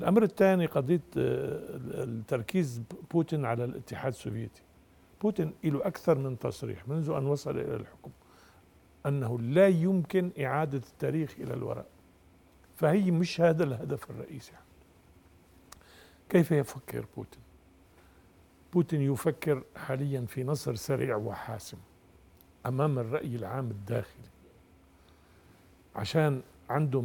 [0.00, 1.60] الأمر الثاني قضية آه،
[2.04, 4.62] التركيز بوتين على الاتحاد السوفيتي.
[5.22, 8.10] بوتين له أكثر من تصريح منذ أن وصل إلى الحكم
[9.06, 11.86] أنه لا يمكن إعادة التاريخ إلى الوراء.
[12.76, 14.52] فهي مش هذا الهدف الرئيسي.
[16.28, 17.47] كيف يفكر بوتين؟
[18.72, 21.78] بوتين يفكر حاليا في نصر سريع وحاسم
[22.66, 24.28] أمام الرأي العام الداخلي
[25.96, 27.02] عشان عنده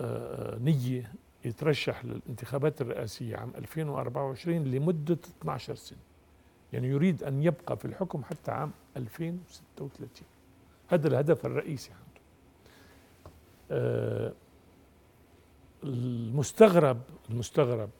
[0.00, 1.12] آه، نية
[1.44, 5.98] يترشح للانتخابات الرئاسية عام 2024 لمدة 12 سنة.
[6.72, 10.08] يعني يريد أن يبقى في الحكم حتى عام 2036
[10.88, 12.20] هذا الهدف الرئيسي عنده.
[13.70, 14.32] آه،
[15.84, 17.90] المستغرب المستغرب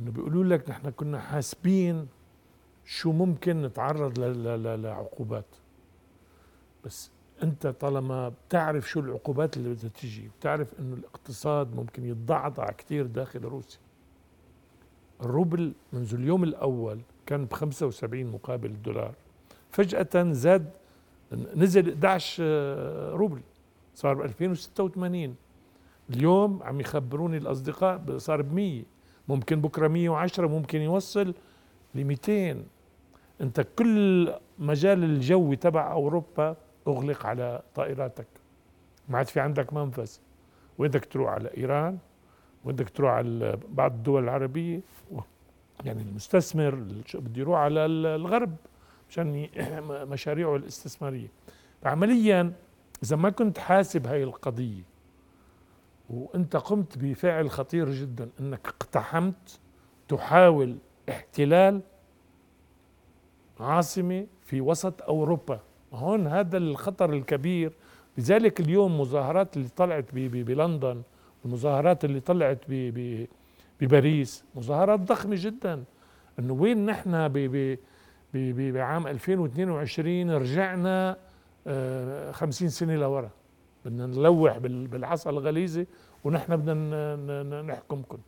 [0.00, 2.08] إنه بيقولوا لك نحن كنا حاسبين
[2.90, 4.20] شو ممكن نتعرض
[4.84, 5.56] لعقوبات.
[6.84, 7.10] بس
[7.42, 13.40] انت طالما بتعرف شو العقوبات اللي بدها تجي بتعرف انه الاقتصاد ممكن يتضعضع كثير داخل
[13.44, 13.80] روسيا.
[15.20, 19.14] الروبل منذ اليوم الأول كان ب 75 مقابل الدولار.
[19.70, 20.70] فجأة زاد
[21.32, 22.42] نزل 11
[23.16, 23.40] روبل.
[23.94, 25.36] صار ب 2086
[26.10, 28.82] اليوم عم يخبروني الأصدقاء صار ب 100
[29.28, 31.34] ممكن بكرة 110 ممكن يوصل
[31.94, 32.64] ل 200
[33.40, 36.56] أنت كل مجال الجوي تبع أوروبا
[36.88, 38.26] أغلق على طائراتك.
[39.08, 40.10] ما عاد في عندك منفذ.
[40.78, 41.98] وينك تروح على إيران
[42.64, 44.80] وينك تروح على بعض الدول العربية
[45.84, 46.74] يعني المستثمر
[47.14, 48.56] بده يروح على الغرب
[49.10, 49.46] مشان
[50.12, 51.28] مشاريعه الاستثمارية.
[51.84, 52.52] عمليا
[53.02, 54.82] إذا ما كنت حاسب هاي القضية
[56.10, 59.60] وأنت قمت بفعل خطير جدا إنك اقتحمت
[60.08, 60.76] تحاول
[61.08, 61.80] احتلال
[63.60, 65.60] عاصمة في وسط أوروبا.
[65.92, 67.72] هون هذا الخطر الكبير.
[68.18, 71.02] لذلك اليوم مظاهرات اللي طلعت بلندن
[71.44, 72.58] المظاهرات اللي طلعت
[73.80, 75.84] بباريس مظاهرات ضخمة جدا.
[76.38, 77.28] إنه وين نحن
[78.34, 81.16] بعام 2022 رجعنا
[82.32, 83.30] 50 آه، سنة لورا.
[83.84, 85.86] بدنا نلوح بالعصا الغليظة
[86.24, 88.18] ونحن بدنا نحكمكم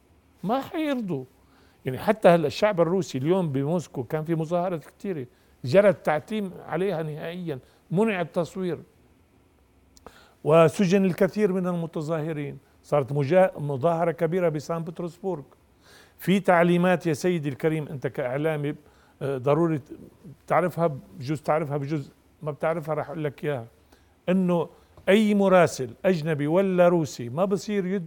[0.45, 1.25] ما حيرضوا.
[1.85, 5.27] يعني حتى هلا الشعب الروسي اليوم بموسكو كان في مظاهرات كثيره
[5.65, 7.59] جرى التعتيم عليها نهائيا
[7.91, 8.79] منع التصوير.
[10.45, 12.59] وسجن الكثير من المتظاهرين.
[12.83, 13.13] صارت
[13.59, 15.43] مظاهرة كبيرة بسان بطرسبورغ.
[16.19, 18.75] في تعليمات يا سيدي الكريم أنت كإعلامي
[19.23, 19.81] آه، ضروري
[20.47, 20.87] تعرفها
[21.19, 22.13] بجوز تعرفها بجوز
[22.43, 23.67] ما بتعرفها راح أقول لك إياها.
[24.29, 24.69] إنه
[25.09, 28.03] أي مراسل أجنبي ولا روسي ما بصير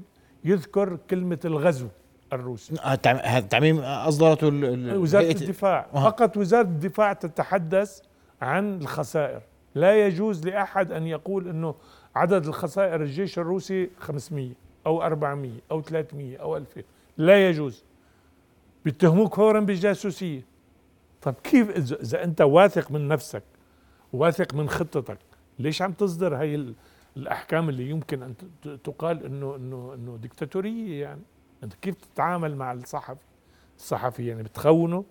[0.46, 1.88] يذكر كلمة الغزو.
[2.36, 2.76] الروسي.
[2.80, 4.48] آه، هذا التعميم أصدرته
[4.98, 5.88] وزارة الدفاع.
[5.94, 6.04] آه.
[6.04, 8.02] فقط وزارة الدفاع تتحدث
[8.42, 9.42] عن الخسائر.
[9.76, 11.76] لا يجوز لأحد أن يقول إنه
[12.16, 14.50] عدد الخسائر الجيش الروسي 500
[14.86, 16.84] أو 400 أو 300 أو 2000
[17.18, 17.84] لا يجوز.
[18.86, 20.54] بيتهموك فورا بالجاسوسية.
[21.22, 21.70] طب كيف
[22.02, 23.44] اذا أنت واثق من نفسك
[24.14, 25.18] واثق من خطتك
[25.60, 26.74] ليش عم تصدر هاي
[27.18, 28.34] الأحكام اللي يمكن أن
[28.84, 31.22] تقال إنه إنه إنه ديكتاتورية يعني؟
[31.64, 33.20] أنت كيف تتعامل مع الصحفي
[33.78, 35.04] الصحفي يعني بتخونه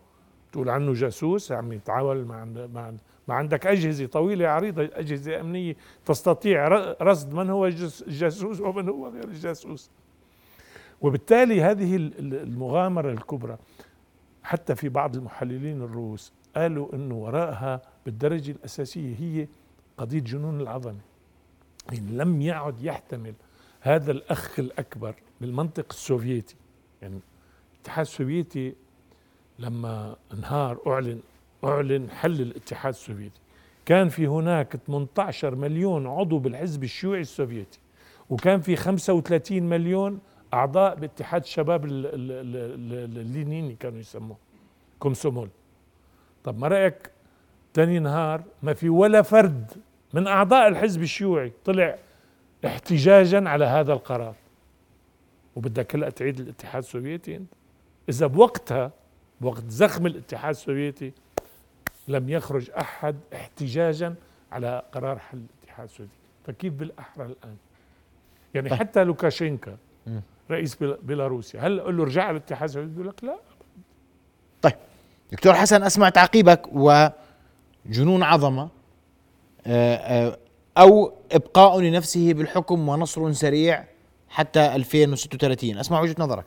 [0.53, 2.93] تقول عنه جاسوس عم يتعامل مع مع
[3.29, 6.69] ما عندك أجهزة طويلة عريضة أجهزة أمنية تستطيع
[7.03, 9.91] رصد من هو الجاسوس ومن هو غير الجاسوس
[11.01, 13.59] وبالتالي هذه المغامرة الكبرى
[14.43, 19.49] حتى في بعض المحللين الروس قالوا إنه وراءها بالدرجة الأساسية هي
[19.99, 21.01] قضية جنون العظمة.
[21.93, 23.35] يعني لم يعد يحتمل
[23.85, 26.57] هذا الأخ الأكبر بالمنطق السوفيتي.
[27.03, 27.21] يعني
[27.75, 28.75] الاتحاد السوفيتي
[29.59, 31.21] لما انهار أعلن
[31.65, 33.41] أعلن حل الاتحاد السوفيتي.
[33.87, 37.79] كان في هناك 18 مليون عضو بالحزب الشيوعي السوفيتي
[38.31, 40.21] وكان في 35 مليون
[40.55, 44.37] أعضاء باتحاد الشباب اللينيني كانوا يسموه
[44.99, 45.49] كومسومول.
[46.45, 47.11] طب ما رأيك
[47.75, 49.73] تاني نهار ما في ولا فرد
[50.15, 51.99] من أعضاء الحزب الشيوعي طلع
[52.67, 54.35] احتجاجا على هذا القرار.
[55.57, 57.53] وبدك هلأ تعيد الاتحاد السوفيتي أنت.
[58.09, 58.91] إذا بوقتها
[59.41, 61.13] بوقت زخم الاتحاد السوفيتي
[62.09, 64.15] لم يخرج أحد احتجاجا
[64.53, 66.17] على قرار حل الاتحاد السوفيتي.
[66.47, 67.57] فكيف بالأحرى الآن؟
[68.55, 68.79] يعني طيب.
[68.79, 69.77] حتى لوكاشينكا
[70.51, 73.39] رئيس بيلاروسيا هل قل له ارجع الاتحاد السوفيتي؟ بيقول لك لا.
[74.63, 74.75] طيب.
[75.33, 78.69] دكتور حسن أسمع تعقيبك وجنون عظمة.
[79.67, 80.39] آه، آه،
[80.79, 83.85] أو إبقاء لنفسه بالحكم ونصر سريع
[84.29, 86.45] حتى 2036 أسمع وجهة نظرك.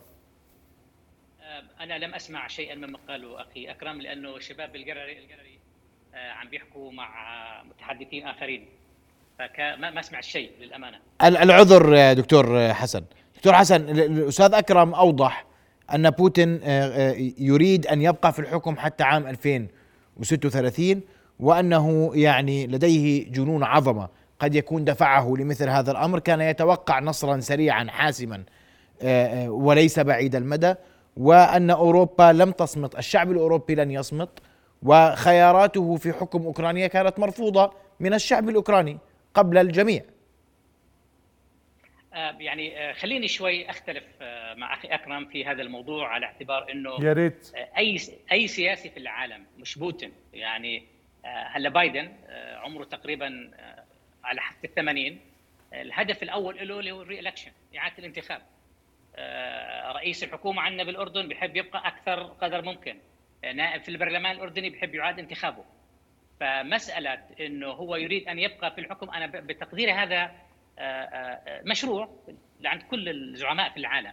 [1.80, 5.58] أنا لم أسمع شيئا مما قاله أخي أكرم لأنه شباب القرري القرري
[6.14, 7.08] آه، عم بيحكوا مع
[7.62, 8.68] متحدثين آخرين.
[9.38, 10.98] فما ما سمعت شيء للأمانة.
[11.22, 13.04] العذر دكتور حسن.
[13.36, 15.46] دكتور حسن الأستاذ أكرم أوضح
[15.94, 21.00] أن بوتين آه، آه، يريد أن يبقى في الحكم حتى عام 2036
[21.40, 24.08] وأنه يعني لديه جنون عظمة.
[24.38, 26.18] قد يكون دفعه لمثل هذا الأمر.
[26.18, 28.44] كان يتوقع نصرا سريعا حاسما
[29.46, 30.74] وليس بعيد المدى.
[31.16, 34.30] وأن أوروبا لم تصمت، الشعب الأوروبي لن يصمت.
[34.82, 38.98] وخياراته في حكم أوكرانيا كانت مرفوضة من الشعب الأوكراني
[39.34, 40.02] قبل الجميع.
[42.14, 46.72] آه، يعني آه، خليني شوي أختلف آه، مع أخي أكرم في هذا الموضوع على اعتبار
[46.72, 47.52] إنه يا ريت.
[47.76, 47.98] أي
[48.32, 50.84] أي سياسي في العالم مش بوتين يعني
[51.26, 52.12] هلا بايدن
[52.56, 53.50] عمره تقريبا
[54.24, 55.20] على حد الثمانين.
[55.72, 58.42] الهدف الأول له اللي هو الري الكشن إعادة الانتخاب.
[59.16, 62.98] آه، رئيس الحكومة عندنا بالأردن بحب يبقى أكثر قدر ممكن.
[63.54, 65.64] نائب في البرلمان الأردني بحب يعاد انتخابه.
[66.40, 70.32] فمسألة إنه هو يريد أن يبقى في الحكم أنا بتقديري هذا
[70.78, 72.08] آه، آه، مشروع
[72.64, 74.12] عند كل الزعماء في العالم.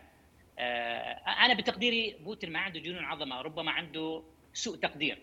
[1.27, 4.23] أنا بتقديري بوتين ما عنده جنون عظمة ربما عنده
[4.53, 5.17] سوء تقدير.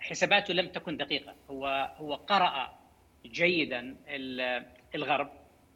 [0.00, 1.34] حساباته لم تكن دقيقة.
[1.50, 2.78] هو هو قرأ
[3.26, 3.96] جيدا
[4.94, 5.30] الغرب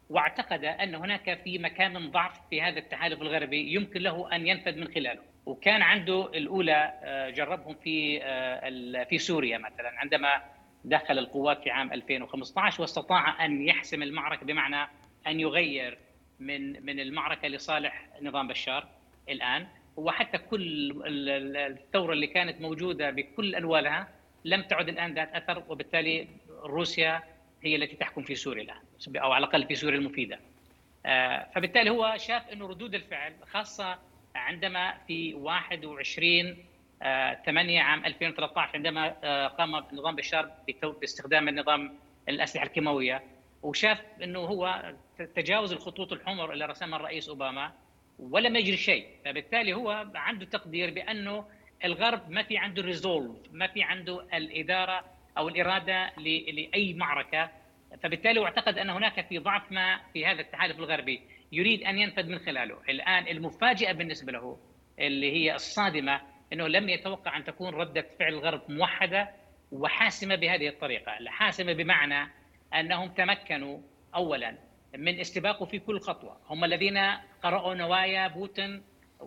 [0.09, 4.87] واعتقد أن هناك في مكان ضعف في هذا التحالف الغربي يمكن له أن ينفذ من
[4.87, 5.21] خلاله.
[5.45, 10.41] وكان عنده الأولى آه، جربهم في آه، في سوريا مثلا عندما
[10.85, 14.89] دخل القوات في عام 2015 واستطاع أن يحسم المعركة بمعنى
[15.27, 15.97] أن يغير
[16.39, 18.87] من من المعركة لصالح نظام بشار.
[19.29, 20.93] الآن وحتى كل
[21.57, 24.07] الثورة اللي كانت موجودة بكل انوالها
[24.45, 26.27] لم تعد الآن ذات أثر وبالتالي
[26.63, 27.23] روسيا
[27.63, 30.39] هي التي تحكم في سوريا الآن أو على الأقل في سوريا المفيدة.
[31.05, 33.99] آه، فبالتالي هو شاف إنه ردود الفعل خاصة
[34.35, 36.57] عندما في 21
[37.45, 40.51] 8 آه، عام 2013 عندما آه، قام نظام بشار
[40.83, 41.93] باستخدام النظام
[42.29, 43.23] الأسلحة الكيماوية
[43.63, 44.93] وشاف إنه هو
[45.35, 47.71] تجاوز الخطوط الحمر اللي رسمها الرئيس أوباما
[48.21, 49.07] ولم يجري شيء.
[49.25, 51.45] فبالتالي هو عنده تقدير بأنه
[51.85, 55.05] الغرب ما في عنده ريزولف ما في عنده الإدارة
[55.37, 57.51] أو الإرادة لأي معركة.
[58.03, 62.39] فبالتالي اعتقد أن هناك في ضعف ما في هذا التحالف الغربي يريد أن ينفذ من
[62.39, 64.57] خلاله، الآن المفاجئه بالنسبة له
[64.99, 66.21] اللي هي الصادمة
[66.53, 69.29] أنه لم يتوقع أن تكون ردة فعل الغرب موحدة
[69.71, 72.31] وحاسمة بهذه الطريقة، حاسمة بمعنى
[72.73, 73.79] أنهم تمكنوا
[74.15, 74.57] اولا
[74.97, 76.97] من استباقه في كل خطوة، هم الذين
[77.43, 78.83] قرأوا نوايا بوتين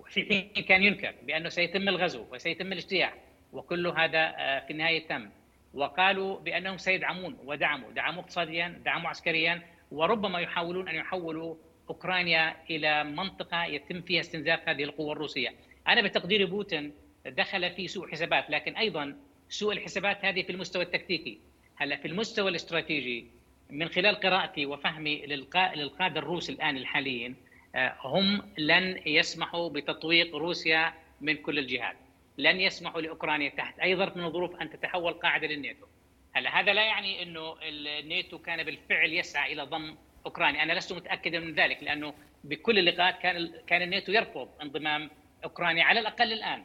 [0.08, 3.14] في حين كان ينكر بأنه سيتم الغزو وسيتم الاجتياح
[3.52, 5.30] وكل هذا آه، في النهاية تم.
[5.74, 11.54] وقالوا بأنهم سيدعمون ودعموا دعموا اقتصاديا دعموا عسكريا وربما يحاولون أن يحولوا
[11.90, 15.54] أوكرانيا إلى منطقة يتم فيها استنزاف هذه القوة الروسية.
[15.88, 16.92] أنا بتقدير بوتين
[17.26, 19.16] دخل في سوء حسابات لكن أيضا
[19.48, 21.40] سوء الحسابات هذه في المستوى التكتيكي.
[21.76, 23.26] هلأ في المستوى الاستراتيجي
[23.70, 27.36] من خلال قراءتي وفهمي للقاده الروس الآن الحاليين
[27.74, 31.96] آه، هم لن يسمحوا بتطويق روسيا من كل الجهات.
[32.38, 35.86] لن يسمحوا لأوكرانيا تحت أي ظرف من الظروف أن تتحول قاعدة للناتو.
[36.32, 39.96] هلا هذا لا يعني إنه الناتو كان بالفعل يسعى إلى ضم
[40.26, 45.10] أوكرانيا، أنا لست متاكدا من ذلك لأنه بكل اللقاءات كان كان الناتو يرفض انضمام
[45.44, 46.64] أوكرانيا على الأقل الآن.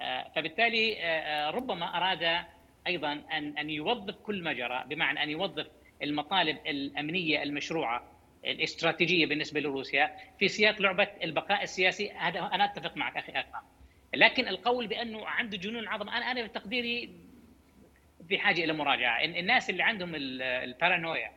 [0.00, 2.44] آه، فبالتالي آه، ربما أراد
[2.86, 5.66] أيضا ان أن يوظف كل ما جرى بمعنى أن يوظف
[6.02, 8.02] المطالب الأمنية المشروعة
[8.44, 12.10] الاستراتيجية بالنسبة لروسيا في سياق لعبة البقاء السياسي.
[12.10, 13.62] هذا أنا أتفق معك أخي أكرم.
[14.14, 17.10] لكن القول بأنه عنده جنون عظمه أنا أنا بتقديري
[18.20, 19.24] بحاجه إلى مراجعة.
[19.24, 21.30] الناس اللي عندهم البارانويا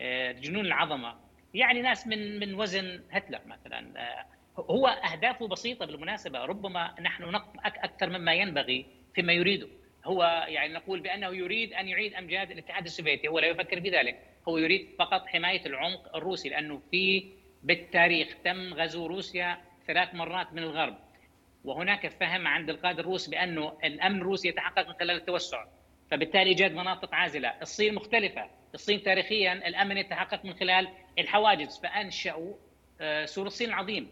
[0.00, 1.14] آه، جنون العظمة
[1.54, 4.26] يعني ناس من من وزن هتلر مثلا آه،
[4.60, 9.68] هو أهدافه بسيطة بالمناسبة ربما نحن نقف أكثر مما ينبغي فيما يريده.
[10.04, 14.20] هو يعني نقول بأنه يريد أن يعيد أمجاد الاتحاد السوفيتي هو لا يفكر في ذلك.
[14.48, 20.58] هو يريد فقط حماية العمق الروسي لأنه في بالتاريخ تم غزو روسيا ثلاث مرات من
[20.62, 20.98] الغرب.
[21.64, 25.64] وهناك فهم عند القاده الروس بأنه الأمن الروسي يتحقق من خلال التوسع.
[26.10, 30.88] فبالتالي إيجاد مناطق عازلة، الصين مختلفة، الصين تاريخيا الأمن يتحقق من خلال
[31.18, 32.54] الحواجز فأنشأوا
[33.00, 34.08] آه، سور الصين العظيم.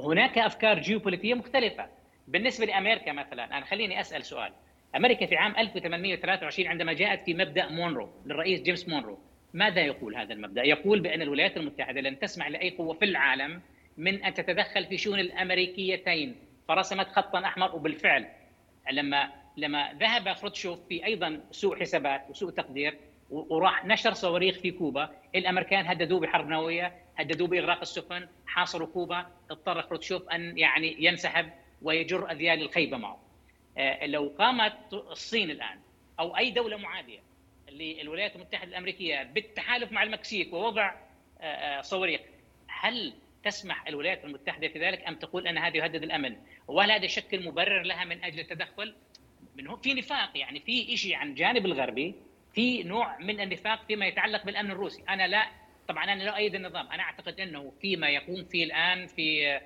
[0.00, 1.88] هناك أفكار جيوبوليتية مختلفة.
[2.28, 4.52] بالنسبة لأمريكا مثلا أنا خليني أسأل سؤال.
[4.96, 9.18] أمريكا في عام 1823 عندما جاءت في مبدأ مونرو للرئيس جيمس مونرو
[9.54, 13.60] ماذا يقول هذا المبدأ؟ يقول بأن الولايات المتحدة لن تسمح لأي قوة في العالم
[13.96, 16.36] من أن تتدخل في شؤون الأمريكيتين.
[16.68, 18.26] فرسمت خطا أحمر وبالفعل
[18.92, 22.98] لما لما ذهب خروتشوف في أيضا سوء حسابات وسوء تقدير
[23.30, 25.10] وراح نشر صواريخ في كوبا.
[25.34, 29.26] الأمريكان هددوه بحرب نووية هددوه بإغراق السفن حاصروا كوبا.
[29.50, 31.50] اضطر خروتشوف أن يعني ينسحب
[31.82, 33.27] ويجر أذيال الخيبة معه.
[34.02, 35.78] لو قامت الصين الآن
[36.20, 37.20] أو أي دولة معادية
[37.70, 40.94] للولايات المتحدة الأمريكية بالتحالف مع المكسيك ووضع
[41.40, 42.20] آه، آه، صواريخ
[42.68, 43.14] هل
[43.44, 46.36] تسمح الولايات المتحدة في ذلك أم تقول أن هذا يهدد الأمن؟
[46.68, 48.94] وهل هذا يشكل مبرر لها من أجل التدخل؟
[49.56, 52.14] من في نفاق يعني في شيء عن الجانب الغربي
[52.54, 55.48] في نوع من النفاق فيما يتعلق بالأمن الروسي، أنا لا
[55.88, 59.60] طبعا أنا لا أؤيد النظام، أنا أعتقد أنه فيما يقوم فيه الآن في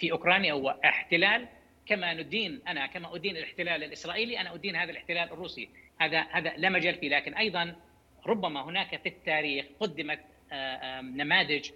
[0.00, 1.48] في أوكرانيا هو احتلال
[1.86, 5.68] كما ندين أنا كما أدين الاحتلال الإسرائيلي أنا أدين هذا الاحتلال الروسي.
[6.00, 7.08] هذا هذا لا مجال فيه.
[7.08, 7.76] لكن أيضا
[8.26, 10.20] ربما هناك في التاريخ قدمت
[11.02, 11.70] نماذج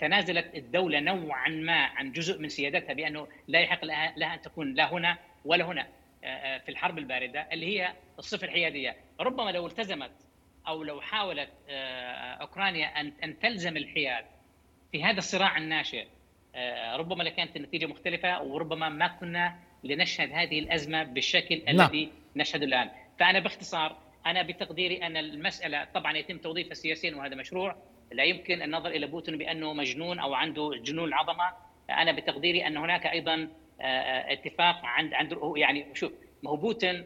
[0.00, 4.92] تنازلت الدولة نوعا ما عن جزء من سيادتها بأنه لا يحق لها أن تكون لا
[4.92, 5.86] هنا ولا هنا
[6.58, 10.10] في الحرب الباردة اللي هي الصفة الحيادية ربما لو التزمت
[10.68, 11.50] أو لو حاولت
[12.40, 14.24] أوكرانيا أن تلزم الحياد
[14.92, 16.06] في هذا الصراع الناشئ آه،
[16.96, 21.86] ربما لكانت النتيجة مختلفة وربما ما كنا لنشهد هذه الأزمة بالشكل نعم.
[21.86, 27.76] الذي نشهده الآن، فأنا باختصار أنا بتقديري أن المسألة طبعا يتم توظيفها سياسيا وهذا مشروع،
[28.12, 31.52] لا يمكن النظر إلى بوتين بأنه مجنون أو عنده جنون العظمه،
[31.90, 33.48] أنا بتقديري أن هناك أيضا
[33.80, 37.04] آه، آه، اتفاق عند عند يعني شوف ما هو بوتين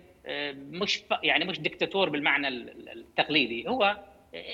[0.55, 3.69] مش يعني مش دكتاتور بالمعنى التقليدي.
[3.69, 3.97] هو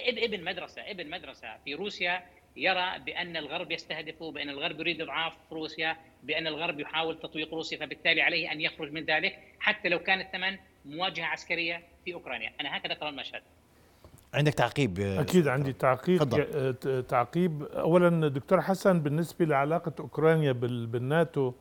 [0.06, 2.22] ابن مدرسة ابن مدرسة في روسيا
[2.56, 8.22] يرى بأن الغرب يستهدفه بأن الغرب يريد اضعاف روسيا بأن الغرب يحاول تطويق روسيا فبالتالي
[8.22, 12.52] عليه أن يخرج من ذلك حتى لو كان الثمن مواجهة عسكرية في أوكرانيا.
[12.60, 13.42] أنا هكذا ارى المشهد.
[14.34, 16.18] عندك تعقيب؟ أكيد عندي تعقيب.
[16.18, 17.04] فضل.
[17.08, 17.62] تعقيب.
[17.62, 21.52] اولا دكتور حسن بالنسبة لعلاقة أوكرانيا بالناتو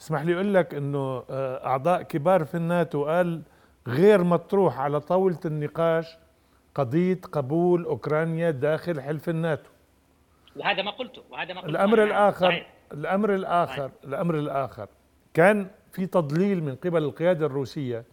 [0.00, 3.42] اسمح لي أقول لك إنه آه، أعضاء كبار في الناتو قال
[3.88, 6.06] غير مطروح على طاولة النقاش
[6.74, 9.70] قضية قبول أوكرانيا داخل حلف الناتو.
[10.56, 12.66] وهذا ما قلته وهذا ما قلته الأمر الآخر صحيح.
[12.92, 13.92] الأمر الآخر صحيح.
[14.04, 14.86] الأمر الآخر
[15.34, 18.04] كان في تضليل من قبل القيادة الروسية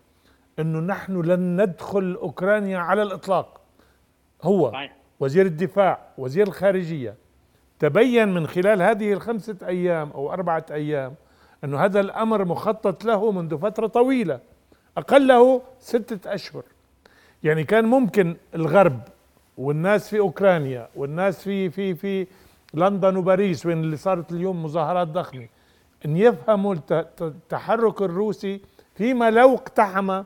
[0.60, 3.62] إنه نحن لن ندخل أوكرانيا على الإطلاق
[4.44, 4.96] هو صحيح.
[5.20, 7.16] وزير الدفاع وزير الخارجية
[7.80, 11.16] تبين من خلال هذه الخمسة أيام أو أربعة أيام
[11.64, 14.40] إنه هذا الأمر مخطط له منذ فترة طويلة
[14.98, 16.64] أقله ستة أشهر
[17.44, 19.00] يعني كان ممكن الغرب
[19.60, 22.28] والناس في أوكرانيا والناس في في في
[22.74, 25.48] لندن وباريس وين اللي صارت اليوم مظاهرات ضخمة.
[26.06, 26.76] إن يفهموا
[27.22, 28.62] التحرك الروسي
[28.96, 30.24] فيما لو اقتحم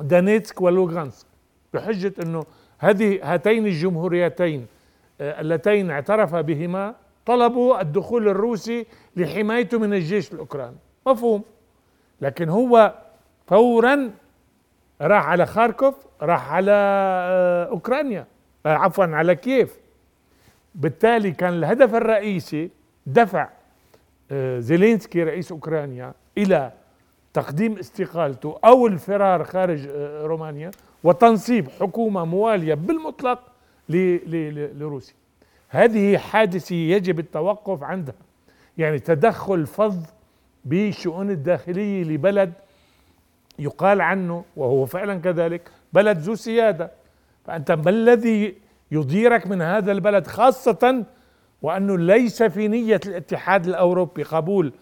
[0.00, 1.26] دانيتسك ولوغانسك
[1.74, 2.44] بحجة إنه
[2.78, 4.66] هذه هاتين الجمهوريتين
[5.20, 6.94] آه، اللتين اعترف بهما
[7.26, 10.76] طلبوا الدخول الروسي لحمايته من الجيش الأوكراني.
[11.06, 11.42] مفهوم.
[12.20, 12.94] لكن هو
[13.46, 14.10] فورا
[15.00, 18.26] راح على خاركوف راح على آه، أوكرانيا.
[18.66, 19.76] عفوا على كيف؟
[20.74, 22.70] بالتالي كان الهدف الرئيسي
[23.06, 23.48] دفع
[24.30, 26.72] آه، زيلينسكي رئيس أوكرانيا إلى
[27.34, 30.70] تقديم استقالته أو الفرار خارج آه، رومانيا
[31.04, 33.40] وتنصيب حكومة موالية بالمطلق
[33.88, 35.14] لروسيا.
[35.68, 38.14] هذه حادثة يجب التوقف عندها
[38.78, 39.96] يعني تدخل فظ
[40.64, 42.52] بالشؤون الداخلية لبلد
[43.58, 46.90] يقال عنه وهو فعلا كذلك بلد ذو سيادة.
[47.46, 48.54] فأنت ما الذي
[48.90, 51.04] يضيرك من هذا البلد خاصة
[51.62, 54.72] وأنه ليس في نية الاتحاد الأوروبي قبول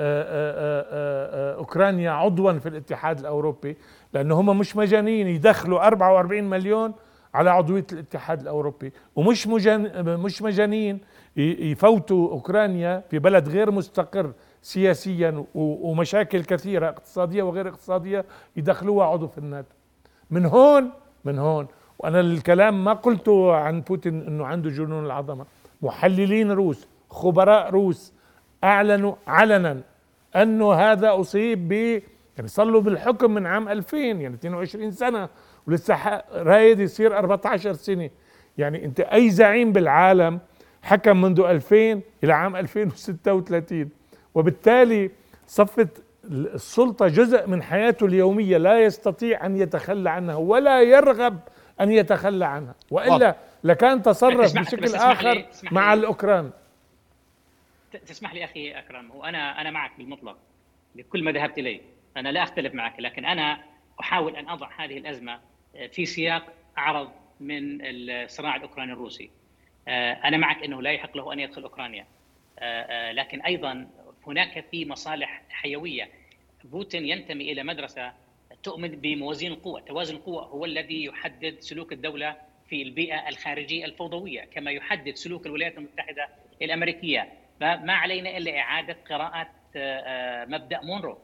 [0.00, 3.76] آه، آه، آه، أوكرانيا عضوا في الاتحاد الأوروبي
[4.12, 6.94] لأنه هم مش مجانين يدخلوا 44 مليون
[7.34, 9.46] على عضوية الاتحاد الأوروبي ومش
[9.96, 11.00] مش مجانين
[11.36, 14.32] يفوتوا أوكرانيا في بلد غير مستقر
[14.62, 18.24] سياسيا ومشاكل كثيرة اقتصادية وغير اقتصادية
[18.56, 19.74] يدخلوها عضو في الناتو.
[20.30, 20.90] من هون
[21.24, 21.66] من هون
[22.00, 25.46] وأنا الكلام ما قلته عن بوتين إنه عنده جنون العظمة.
[25.82, 28.12] محللين روس خبراء روس
[28.64, 29.80] أعلنوا علنا
[30.36, 31.72] أنه هذا أصيب
[32.36, 35.28] يعني صار له بالحكم من عام 2000 يعني 22 سنة
[35.66, 38.10] ولسه رايد يصير 14 سنة.
[38.58, 40.38] يعني أنت أي زعيم بالعالم
[40.82, 43.88] حكم منذ 2000 إلى عام 2036
[44.34, 45.10] وبالتالي
[45.46, 51.38] صفت السلطة جزء من حياته اليومية لا يستطيع أن يتخلى عنها ولا يرغب
[51.80, 52.74] أن يتخلى عنها.
[52.90, 56.50] وإلا لكان تصرف بشكل آخر مع الأوكران.
[58.06, 60.38] تسمح لي أخي أكرم وأنا أنا معك بالمطلق
[60.94, 61.80] لكل ما ذهبت إليه.
[62.16, 63.62] أنا لا أختلف معك لكن أنا
[64.00, 65.40] أحاول أن أضع هذه الأزمة
[65.92, 67.10] في سياق اعرض
[67.40, 69.30] من الصراع الأوكراني الروسي.
[69.88, 72.06] أنا معك إنه لا يحق له أن يدخل أوكرانيا.
[73.12, 73.86] لكن أيضا
[74.26, 76.10] هناك في مصالح حيوية.
[76.64, 78.12] بوتين ينتمي إلى مدرسة
[78.62, 82.36] تؤمن بموازين القوى، توازن القوى هو الذي يحدد سلوك الدولة
[82.68, 86.28] في البيئة الخارجية الفوضوية كما يحدد سلوك الولايات المتحدة
[86.62, 89.48] الأمريكية، فما علينا إلا إعادة قراءة
[90.46, 91.18] مبدأ مونرو.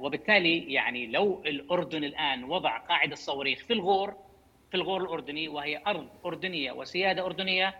[0.00, 4.16] وبالتالي يعني لو الأردن الآن وضع قاعدة صواريخ في الغور
[4.70, 7.74] في الغور الأردني وهي أرض أردنية وسيادة أردنية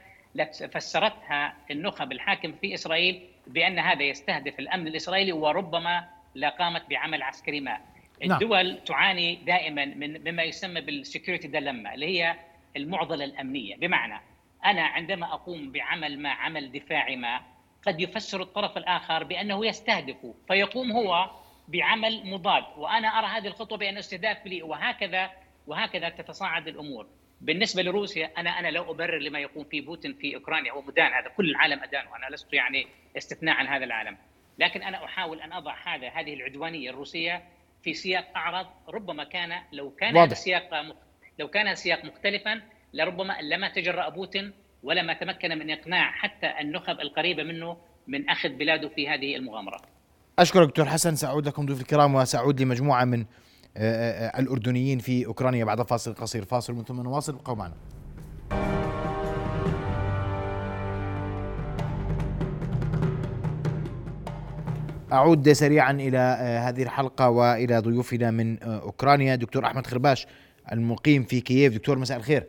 [0.73, 7.81] فسرتها النخب الحاكمة في إسرائيل بأن هذا يستهدف الأمن الإسرائيلي وربما لقامت بعمل عسكري ما.
[8.23, 8.85] الدول نعم.
[8.85, 12.37] تعاني دائما من مما يسمى بال security dilemma اللي هي
[12.77, 14.21] المعضلة الأمنية، بمعنى
[14.65, 17.41] أنا عندما أقوم بعمل ما عمل دفاعي ما
[17.87, 20.17] قد يفسر الطرف الآخر بأنه يستهدف
[20.49, 21.31] فيقوم هو
[21.69, 25.31] بعمل مضاد وأنا أرى هذه الخطوة بأن استهداف لي وهكذا
[25.67, 27.07] وهكذا تتصاعد الأمور.
[27.41, 31.29] بالنسبة لروسيا أنا أنا لا أبرر لما يقوم فيه بوتين في أوكرانيا هو مدان هذا
[31.37, 34.17] كل العالم أدان وأنا لست يعني استثناء عن هذا العالم
[34.59, 37.43] لكن أنا أحاول أن أضع هذا هذه العدوانية الروسية
[37.83, 40.63] في سياق اعرض ربما كان لو كان هذا السياق
[41.39, 42.61] لو كان السياق مختلفا
[42.95, 44.53] لربما لما تجرأ بوتين
[44.83, 47.77] ولما تمكن من إقناع حتى النخب القريبة منه
[48.07, 49.81] من أخذ بلاده في هذه المغامرة.
[50.39, 53.25] أشكرك دكتور حسن سأعود لكم ضيوف الكرام وسأعود لمجموعة من
[54.39, 56.45] الأردنيين في أوكرانيا بعد فاصل قصير.
[56.45, 57.75] فاصل من ثم نواصل ابقوا معنا.
[65.13, 66.19] أعود سريعا إلى
[66.67, 69.35] هذه الحلقة وإلى ضيوفنا من أوكرانيا.
[69.37, 70.27] دكتور أحمد خرباش
[70.73, 71.75] المقيم في كييف.
[71.75, 72.45] دكتور مساء الخير.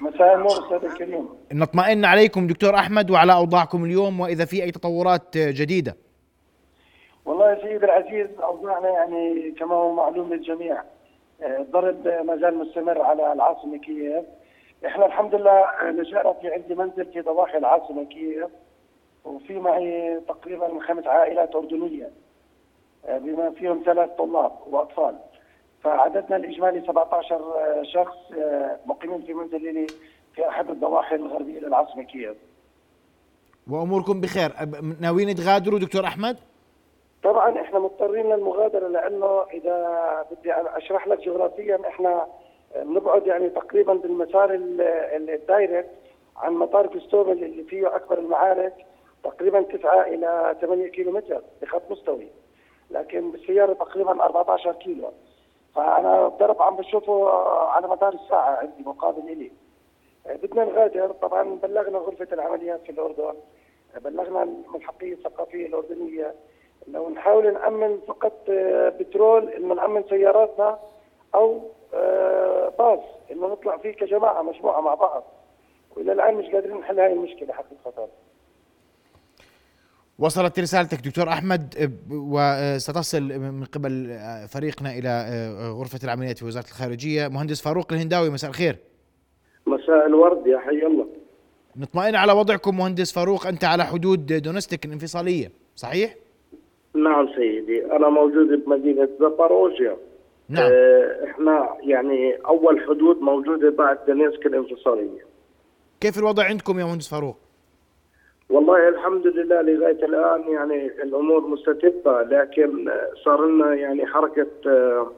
[0.00, 1.28] مساء النور أستاذ الكريم.
[1.52, 5.96] نطمئن عليكم دكتور أحمد وعلى أوضاعكم اليوم وإذا في أي تطورات جديدة.
[7.24, 10.82] والله يا سيدي العزيز أوضاعنا يعني كما هو معلوم للجميع
[11.42, 14.24] الضرب ما زال مستمر على العاصمة كييف.
[14.86, 15.64] إحنا الحمد لله
[16.00, 18.50] نشأنا في عندي منزل في ضواحي العاصمة كييف.
[19.24, 22.10] وفي معي تقريبا خمس عائلات أردنية
[23.08, 25.16] بما فيهم ثلاث طلاب وأطفال.
[25.82, 27.40] فعددنا الإجمالي 17
[27.82, 28.16] شخص
[28.86, 29.86] مقيمين في منزل لي
[30.34, 32.36] في أحد الضواحي الغربية للعاصمه كييف.
[33.70, 34.52] وأموركم بخير.
[35.00, 36.36] ناويين تغادروا دكتور أحمد؟
[37.22, 42.26] طبعا إحنا مضطرين للمغادرة لأنه إذا بدي أشرح لك جغرافيا إحنا
[42.76, 45.90] بنبعد يعني تقريبا بالمسار الدايركت
[46.36, 48.74] عن مطار كستوبل اللي فيه أكبر المعارك.
[49.24, 52.28] تقريبا 9 إلى 8 كيلو متر بخط مستوي
[52.90, 55.10] لكن بالسيارة تقريبا 14 كيلو.
[55.74, 57.30] فأنا الضرب عم بشوفه
[57.68, 59.52] على مدار الساعة عندي مقابل إلي.
[60.26, 61.12] بدنا نغادر.
[61.12, 63.34] طبعا بلغنا غرفة العمليات في الأردن
[64.00, 66.34] بلغنا الملحقية الثقافية الأردنية.
[66.88, 68.32] لو نحاول نأمن فقط
[68.98, 70.78] بترول إنه نأمن سياراتنا
[71.34, 71.60] أو
[72.78, 73.00] باص
[73.30, 75.24] إنه نطلع فيه كجماعة مجموعة مع بعض.
[75.96, 78.08] وإلى الآن مش قادرين نحل هاي المشكلة حقيقة.
[80.18, 85.10] وصلت رسالتك دكتور أحمد وستصل من قبل فريقنا إلى
[85.78, 87.28] غرفة العمليات في وزارة الخارجية.
[87.28, 88.76] مهندس فاروق الهنداوي مساء الخير.
[89.66, 91.06] مساء الورد يا حي الله.
[91.76, 96.14] نطمئن على وضعكم مهندس فاروق أنت على حدود دونستيك الانفصالية صحيح؟
[96.94, 99.96] نعم سيدي أنا موجود بمدينة زاباروجيا.
[100.48, 100.70] نعم.
[101.24, 105.24] إحنا يعني أول حدود موجودة بعد دونيسك الانفصالية.
[106.00, 107.36] كيف الوضع عندكم يا مهندس فاروق؟
[108.50, 112.90] والله الحمد لله لغاية الآن يعني الأمور مستتبة لكن
[113.24, 115.10] صار لنا يعني حركة آه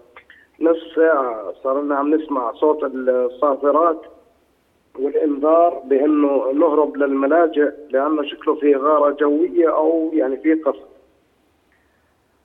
[0.61, 4.03] نص ساعة صار لنا عم نسمع صوت الصافرات
[4.99, 10.83] والإنذار بأنه نهرب للملاجئ لأنه شكله في غارة جوية أو يعني في قصف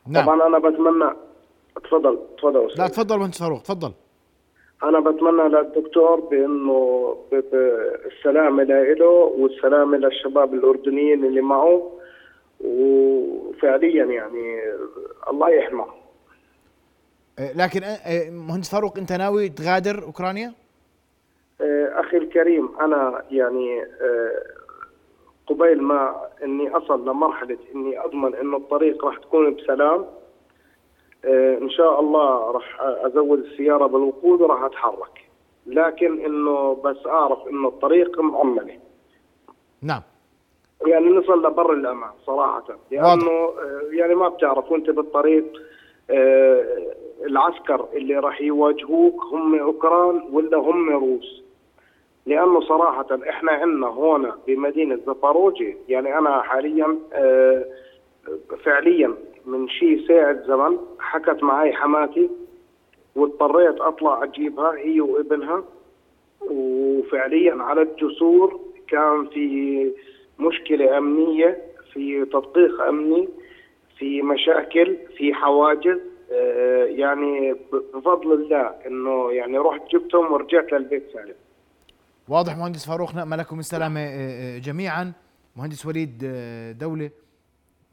[0.08, 0.26] نعم.
[0.26, 1.12] طبعا أنا بتمنى.
[1.84, 3.92] تفضل تفضل لا تفضل مهندس فاروق تفضل.
[4.84, 7.16] أنا بتمنى للدكتور بأنه
[8.06, 11.92] السلامه له والسلامه للشباب الأردنيين اللي معه
[12.62, 14.62] وفعليا يعني
[15.30, 15.86] الله يحمه
[17.56, 17.82] لكن
[18.32, 20.54] مهندس فاروق أنت ناوي تغادر أوكرانيا؟
[21.94, 23.86] أخي الكريم أنا يعني
[25.48, 30.06] قبيل ما إني أصل لمرحلة إني أضمن إنه الطريق راح تكون بسلام
[31.62, 35.30] إن شاء الله راح أزود السيارة بالوقود وراح أتحرك.
[35.68, 38.80] لكن إنه بس أعرف إنه الطريق مؤمنة.
[39.82, 40.02] نعم.
[40.88, 42.64] يعني نصل لبر الأمان صراحة.
[42.92, 45.46] لأنه آه، يعني ما بتعرف وأنت بالطريق
[46.10, 46.66] آه،
[47.26, 51.44] العسكر اللي راح يواجهوك هم أوكران ولا هم روس.
[52.26, 56.98] لأنه صراحة إحنا عندنا هون بمدينة زفاروجي يعني أنا حاليا
[58.64, 59.14] فعليا
[59.46, 62.30] من شيء ساعة زمن حكت معي حماتي
[63.16, 65.64] واضطريت أطلع أجيبها هي وابنها.
[66.42, 69.92] وفعليا على الجسور كان في
[70.40, 71.62] مشكلة أمنية
[71.94, 73.30] في تدقيق أمني
[73.98, 76.00] في مشاكل في حواجز.
[76.34, 77.56] آه، يعني
[77.94, 81.36] بفضل الله إنه يعني رحت جبتهم ورجعت للبيت سالم.
[82.30, 85.14] واضح مهندس فاروق نأمل لكم السلامة آه، آه، جميعا.
[85.56, 86.18] مهندس وليد
[86.80, 87.10] دولة.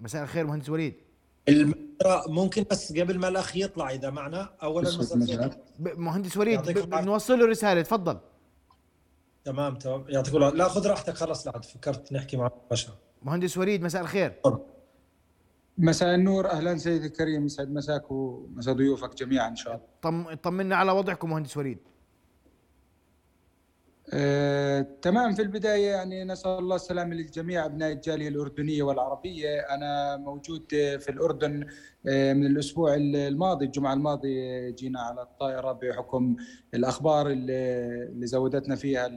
[0.00, 0.94] مساء الخير مهندس وليد.
[2.28, 4.90] ممكن بس قبل ما الأخ يطلع إذا معنا اولا
[5.80, 8.18] مهندس وليد بنوصل له رسالة تفضل.
[9.44, 10.04] تمام تمام.
[10.08, 12.92] يعطيك الله لا خذ راحتك خلص لا فكرت نحكي مع باشا
[13.22, 14.40] مهندس وليد مساء الخير.
[15.78, 16.50] مساء النور.
[16.50, 19.86] أهلا سيدي الكريم يسعد مساك ومساء ضيوفك جميعا إن شاء الله.
[20.02, 21.78] طم طمنا على وضعكم مهندس وليد.
[24.14, 25.34] آه، تمام.
[25.34, 29.58] في البداية يعني نسأل الله السلامة للجميع أبناء الجالية الأردنية والعربية.
[29.60, 31.66] أنا موجود في الأردن
[32.08, 36.36] آه، من الأسبوع الماضي الجمعة الماضية جينا على الطائرة بحكم
[36.74, 39.10] الأخبار اللي زودتنا فيها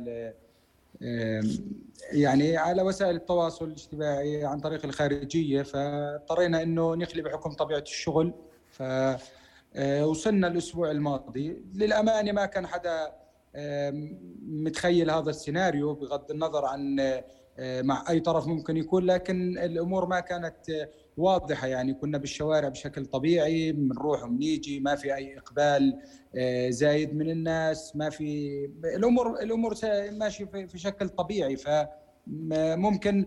[2.12, 5.62] يعني على وسائل التواصل الاجتماعي عن طريق الخارجية.
[5.62, 8.34] فاضطرينا أنه نخلي بحكم طبيعة الشغل.
[8.70, 11.62] فوصلنا آه، الأسبوع الماضي.
[11.76, 13.21] للأمانة ما كان حدا
[14.42, 17.00] متخيل هذا السيناريو بغض النظر عن
[17.60, 21.68] آه، مع أي طرف ممكن يكون لكن الأمور ما كانت آه، واضحة.
[21.68, 26.00] يعني كنا بالشوارع بشكل طبيعي بنروح وبنيجي ما في أي إقبال
[26.36, 28.50] آه، زايد من الناس ما في
[28.96, 29.76] الأمور الأمور
[30.12, 31.58] ماشيه في شكل طبيعي.
[31.58, 31.70] ف
[32.28, 33.26] ممكن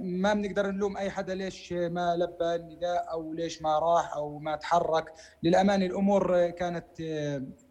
[0.00, 4.56] ما بنقدر نلوم أي حدا ليش ما لبى النداء أو ليش ما راح أو ما
[4.56, 5.12] تحرك.
[5.42, 7.00] للأمانة الأمور كانت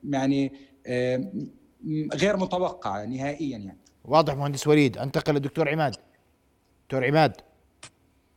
[0.04, 0.54] يعني
[2.14, 3.78] غير متوقعة نهائيا يعني.
[4.06, 4.98] واضح مهندس وليد.
[4.98, 5.96] انتقل للدكتور عماد.
[6.84, 7.34] دكتور عماد.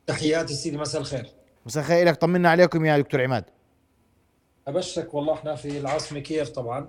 [0.07, 1.27] تحياتي سيدي مساء الخير.
[1.67, 2.17] مساء الخير لك.
[2.17, 3.45] طمنا عليكم يا دكتور عماد.
[4.69, 6.89] أبشرك والله إحنا في العاصمة كييف طبعا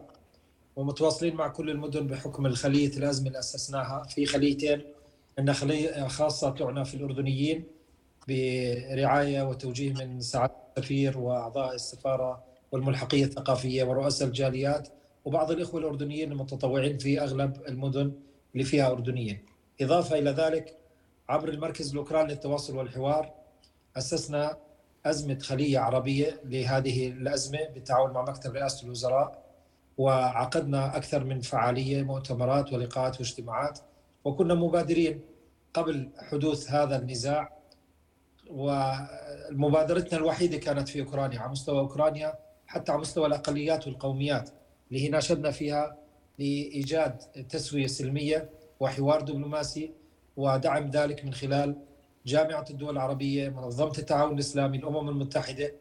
[0.75, 4.03] ومتواصلين مع كل المدن بحكم الخليه الأزمة اللي أسسناها.
[4.03, 4.81] في خليتين
[5.37, 7.63] عندنا خليه خاصة تعنى في الأردنيين
[8.27, 14.89] برعاية وتوجيه من سعادة السفير وأعضاء السفارة والملحقية الثقافية ورؤساء الجاليات.
[15.25, 18.11] وبعض الإخوة الأردنيين المتطوعين في أغلب المدن
[18.53, 19.45] اللي فيها أردنيين.
[19.81, 20.77] إضافة إلى ذلك
[21.29, 23.33] عبر المركز الأوكراني للتواصل والحوار
[23.97, 24.57] أسسنا
[25.05, 29.43] أزمة خلية عربية لهذه الأزمة بالتعاون مع مكتب رئاسة الوزراء
[29.97, 33.79] وعقدنا أكثر من فعالية مؤتمرات ولقاءات واجتماعات
[34.25, 35.21] وكنا مبادرين
[35.73, 37.53] قبل حدوث هذا النزاع.
[38.49, 42.33] ومبادرتنا الوحيدة كانت في أوكرانيا على مستوى أوكرانيا
[42.67, 44.49] حتى على مستوى الأقليات والقوميات.
[44.89, 45.97] اللي هي ناشدنا فيها
[46.39, 47.17] لإيجاد
[47.49, 49.91] تسوية سلمية وحوار دبلوماسي
[50.37, 51.75] ودعم ذلك من خلال
[52.25, 55.73] جامعة الدول العربية، منظمة التعاون الإسلامي، الأمم المتحدة.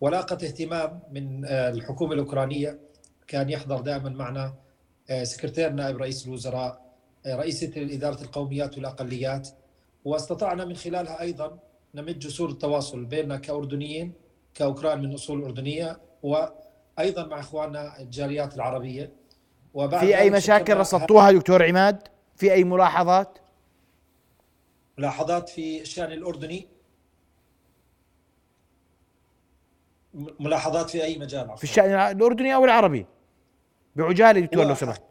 [0.00, 2.78] ولاقت اهتمام من آه، الحكومة الأوكرانية
[3.26, 4.54] كان يحضر دائما معنا
[5.10, 6.88] آه، سكرتير نائب رئيس الوزراء
[7.26, 9.48] آه، رئيسة إدارة القوميات والأقليات.
[10.04, 11.58] واستطعنا من خلالها أيضا
[11.94, 14.12] نمد جسور التواصل بيننا كأردنيين
[14.54, 16.00] كأوكران من أصول أردنية
[16.98, 19.12] أيضا مع إخواننا الجاليات العربية.
[19.74, 23.38] وبعد في أي مشاكل رصدتوها دكتور عماد؟ في أي ملاحظات؟
[24.98, 26.68] ملاحظات في الشأن الأردني؟
[30.14, 33.06] ملاحظات في أي مجال في الشأن الأردني أو العربي؟
[33.96, 35.02] بعجالة دكتور لو سمحت.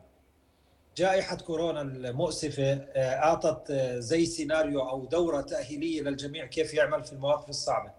[0.97, 7.13] جائحة كورونا المؤسفة آه، أعطت آه، زي سيناريو أو دورة تأهيلية للجميع كيف يعمل في
[7.13, 7.91] المواقف الصعبة.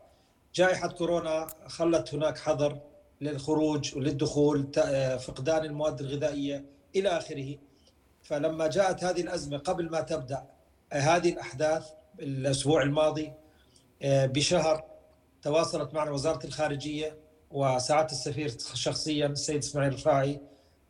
[0.54, 2.78] جائحة كورونا خلت هناك حظر.
[3.20, 4.68] للخروج وللدخول
[5.20, 6.64] فقدان المواد الغذائية
[6.96, 7.56] إلى آخره.
[8.22, 10.44] فلما جاءت هذه الأزمة قبل ما تبدأ
[10.92, 11.86] هذه الأحداث
[12.20, 13.32] الأسبوع الماضي
[14.02, 14.84] آه، بشهر
[15.42, 17.16] تواصلت معنا وزارة الخارجية
[17.50, 20.40] وسعاده السفير شخصيا السيد إسماعيل رفاعي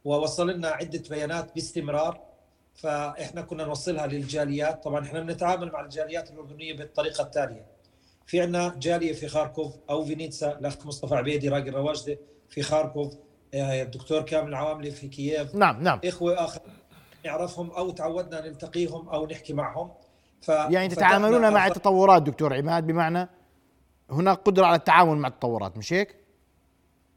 [0.05, 2.29] ووصل لنا عدة بيانات باستمرار.
[2.74, 4.85] فإحنا كنا نوصلها للجاليات.
[4.85, 7.66] طبعا إحنا بنتعامل مع الجاليات الأردنية بالطريقة التالية.
[8.29, 12.18] في عندنا جالية في خاركوف أو فينيتسا الأخ مصطفى عبيدي راجل رواجده
[12.49, 13.14] في خاركوف
[13.55, 16.61] آه، الدكتور كامل العواملي في كييف نعم نعم إخوة آخر
[17.24, 19.91] نعرفهم أو تعودنا نلتقيهم أو نحكي معهم
[20.41, 23.29] ف يعني تتعاملون مع التطورات دكتور عماد بمعنى
[24.11, 26.16] هناك قدرة على التعامل مع التطورات مش هيك؟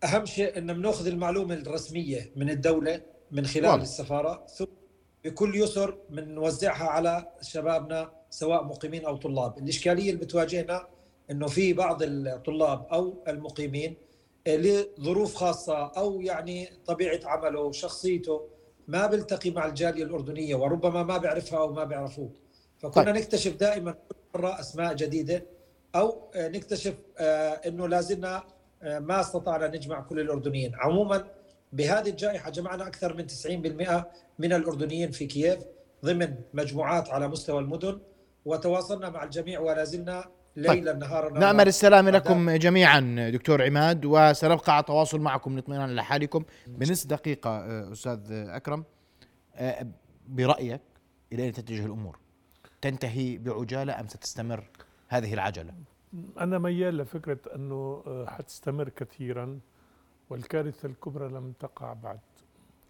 [0.04, 3.02] أهم شيء إن بنأخذ المعلومة الرسمية من الدولة
[3.32, 3.82] من خلال واضح.
[3.82, 4.66] السفارة ثم
[5.26, 10.88] بكل يسر بنوزعها على شبابنا سواء مقيمين أو طلاب، الإشكالية اللي بتواجهنا
[11.32, 13.96] إنه في بعض الطلاب أو المقيمين
[14.48, 18.48] لظروف خاصة أو يعني طبيعة عمله شخصيته
[18.88, 22.30] ما بيلتقي مع الجالية الأردنية وربما ما بيعرفها أو ما بيعرفوه
[22.80, 23.16] فكنا طيب.
[23.16, 23.96] نكتشف دائما
[24.36, 25.46] مره أسماء جديدة
[25.96, 28.44] أو نكتشف آه، إنه لازلنا
[28.84, 31.28] آه، ما استطعنا نجمع كل الأردنيين عموما
[31.74, 34.06] بهذه الجائحة جمعنا أكثر من 90%
[34.40, 35.60] من الأردنيين في كييف
[36.06, 38.00] ضمن مجموعات على مستوى المدن
[38.46, 40.26] وتواصلنا مع الجميع ولا زلنا
[40.56, 47.06] ليلا نهارا نأمل السلامة لكم جميعا دكتور عماد وسنبقى على تواصل معكم لاطمئنان لحالكم بنص
[47.08, 48.84] دقيقة آه، أستاذ أكرم.
[49.56, 49.88] آه،
[50.28, 50.82] برأيك
[51.34, 52.18] إلى أين تتجه الأمور؟
[52.82, 54.64] تنتهي بعجالة أم ستستمر
[55.08, 55.74] هذه العجلة؟
[56.40, 59.60] أنا ميال لفكرة أنه آه، حتستمر كثيرا
[60.30, 62.20] والكارثة الكبرى لم تقع بعد.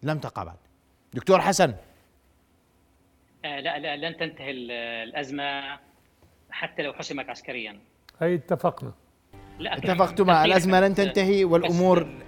[0.02, 0.56] لم تقع بعد.
[1.14, 1.74] دكتور حسن.
[3.44, 4.70] آه، لا لا لن تنتهي ال-
[5.08, 5.78] الأزمة.
[6.52, 7.78] حتى لو حسمت عسكريا.
[8.20, 8.92] هي اتفقنا.
[9.58, 10.44] لا اتفقتما.
[10.44, 11.44] الأزمة لن تنتهي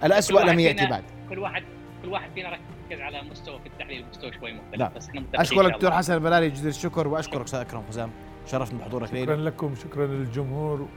[0.03, 1.03] الأسوأ واحد لم فينا- بعد.
[1.29, 1.63] كل واحد
[2.01, 4.91] كل واحد فينا ركز على مستوى في التحليل مستوى شوي مختلف لا.
[4.95, 5.91] بس إحنا شاء دكتور.
[5.91, 8.11] حسن البلالي جزيل الشكر وأشكرك أستاذ أكرم حسام.
[8.45, 10.87] شرفنا بحضورك شكرا ليلة لكم شكرا للجمهور.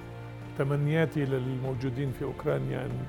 [0.58, 3.06] تمنياتي للموجودين في أوكرانيا أن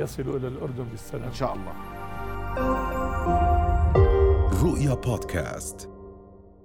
[0.00, 1.24] يصلوا إلى الأردن بالسلام.
[1.24, 1.72] إن شاء الله.
[4.64, 5.90] رؤيا بودكاست.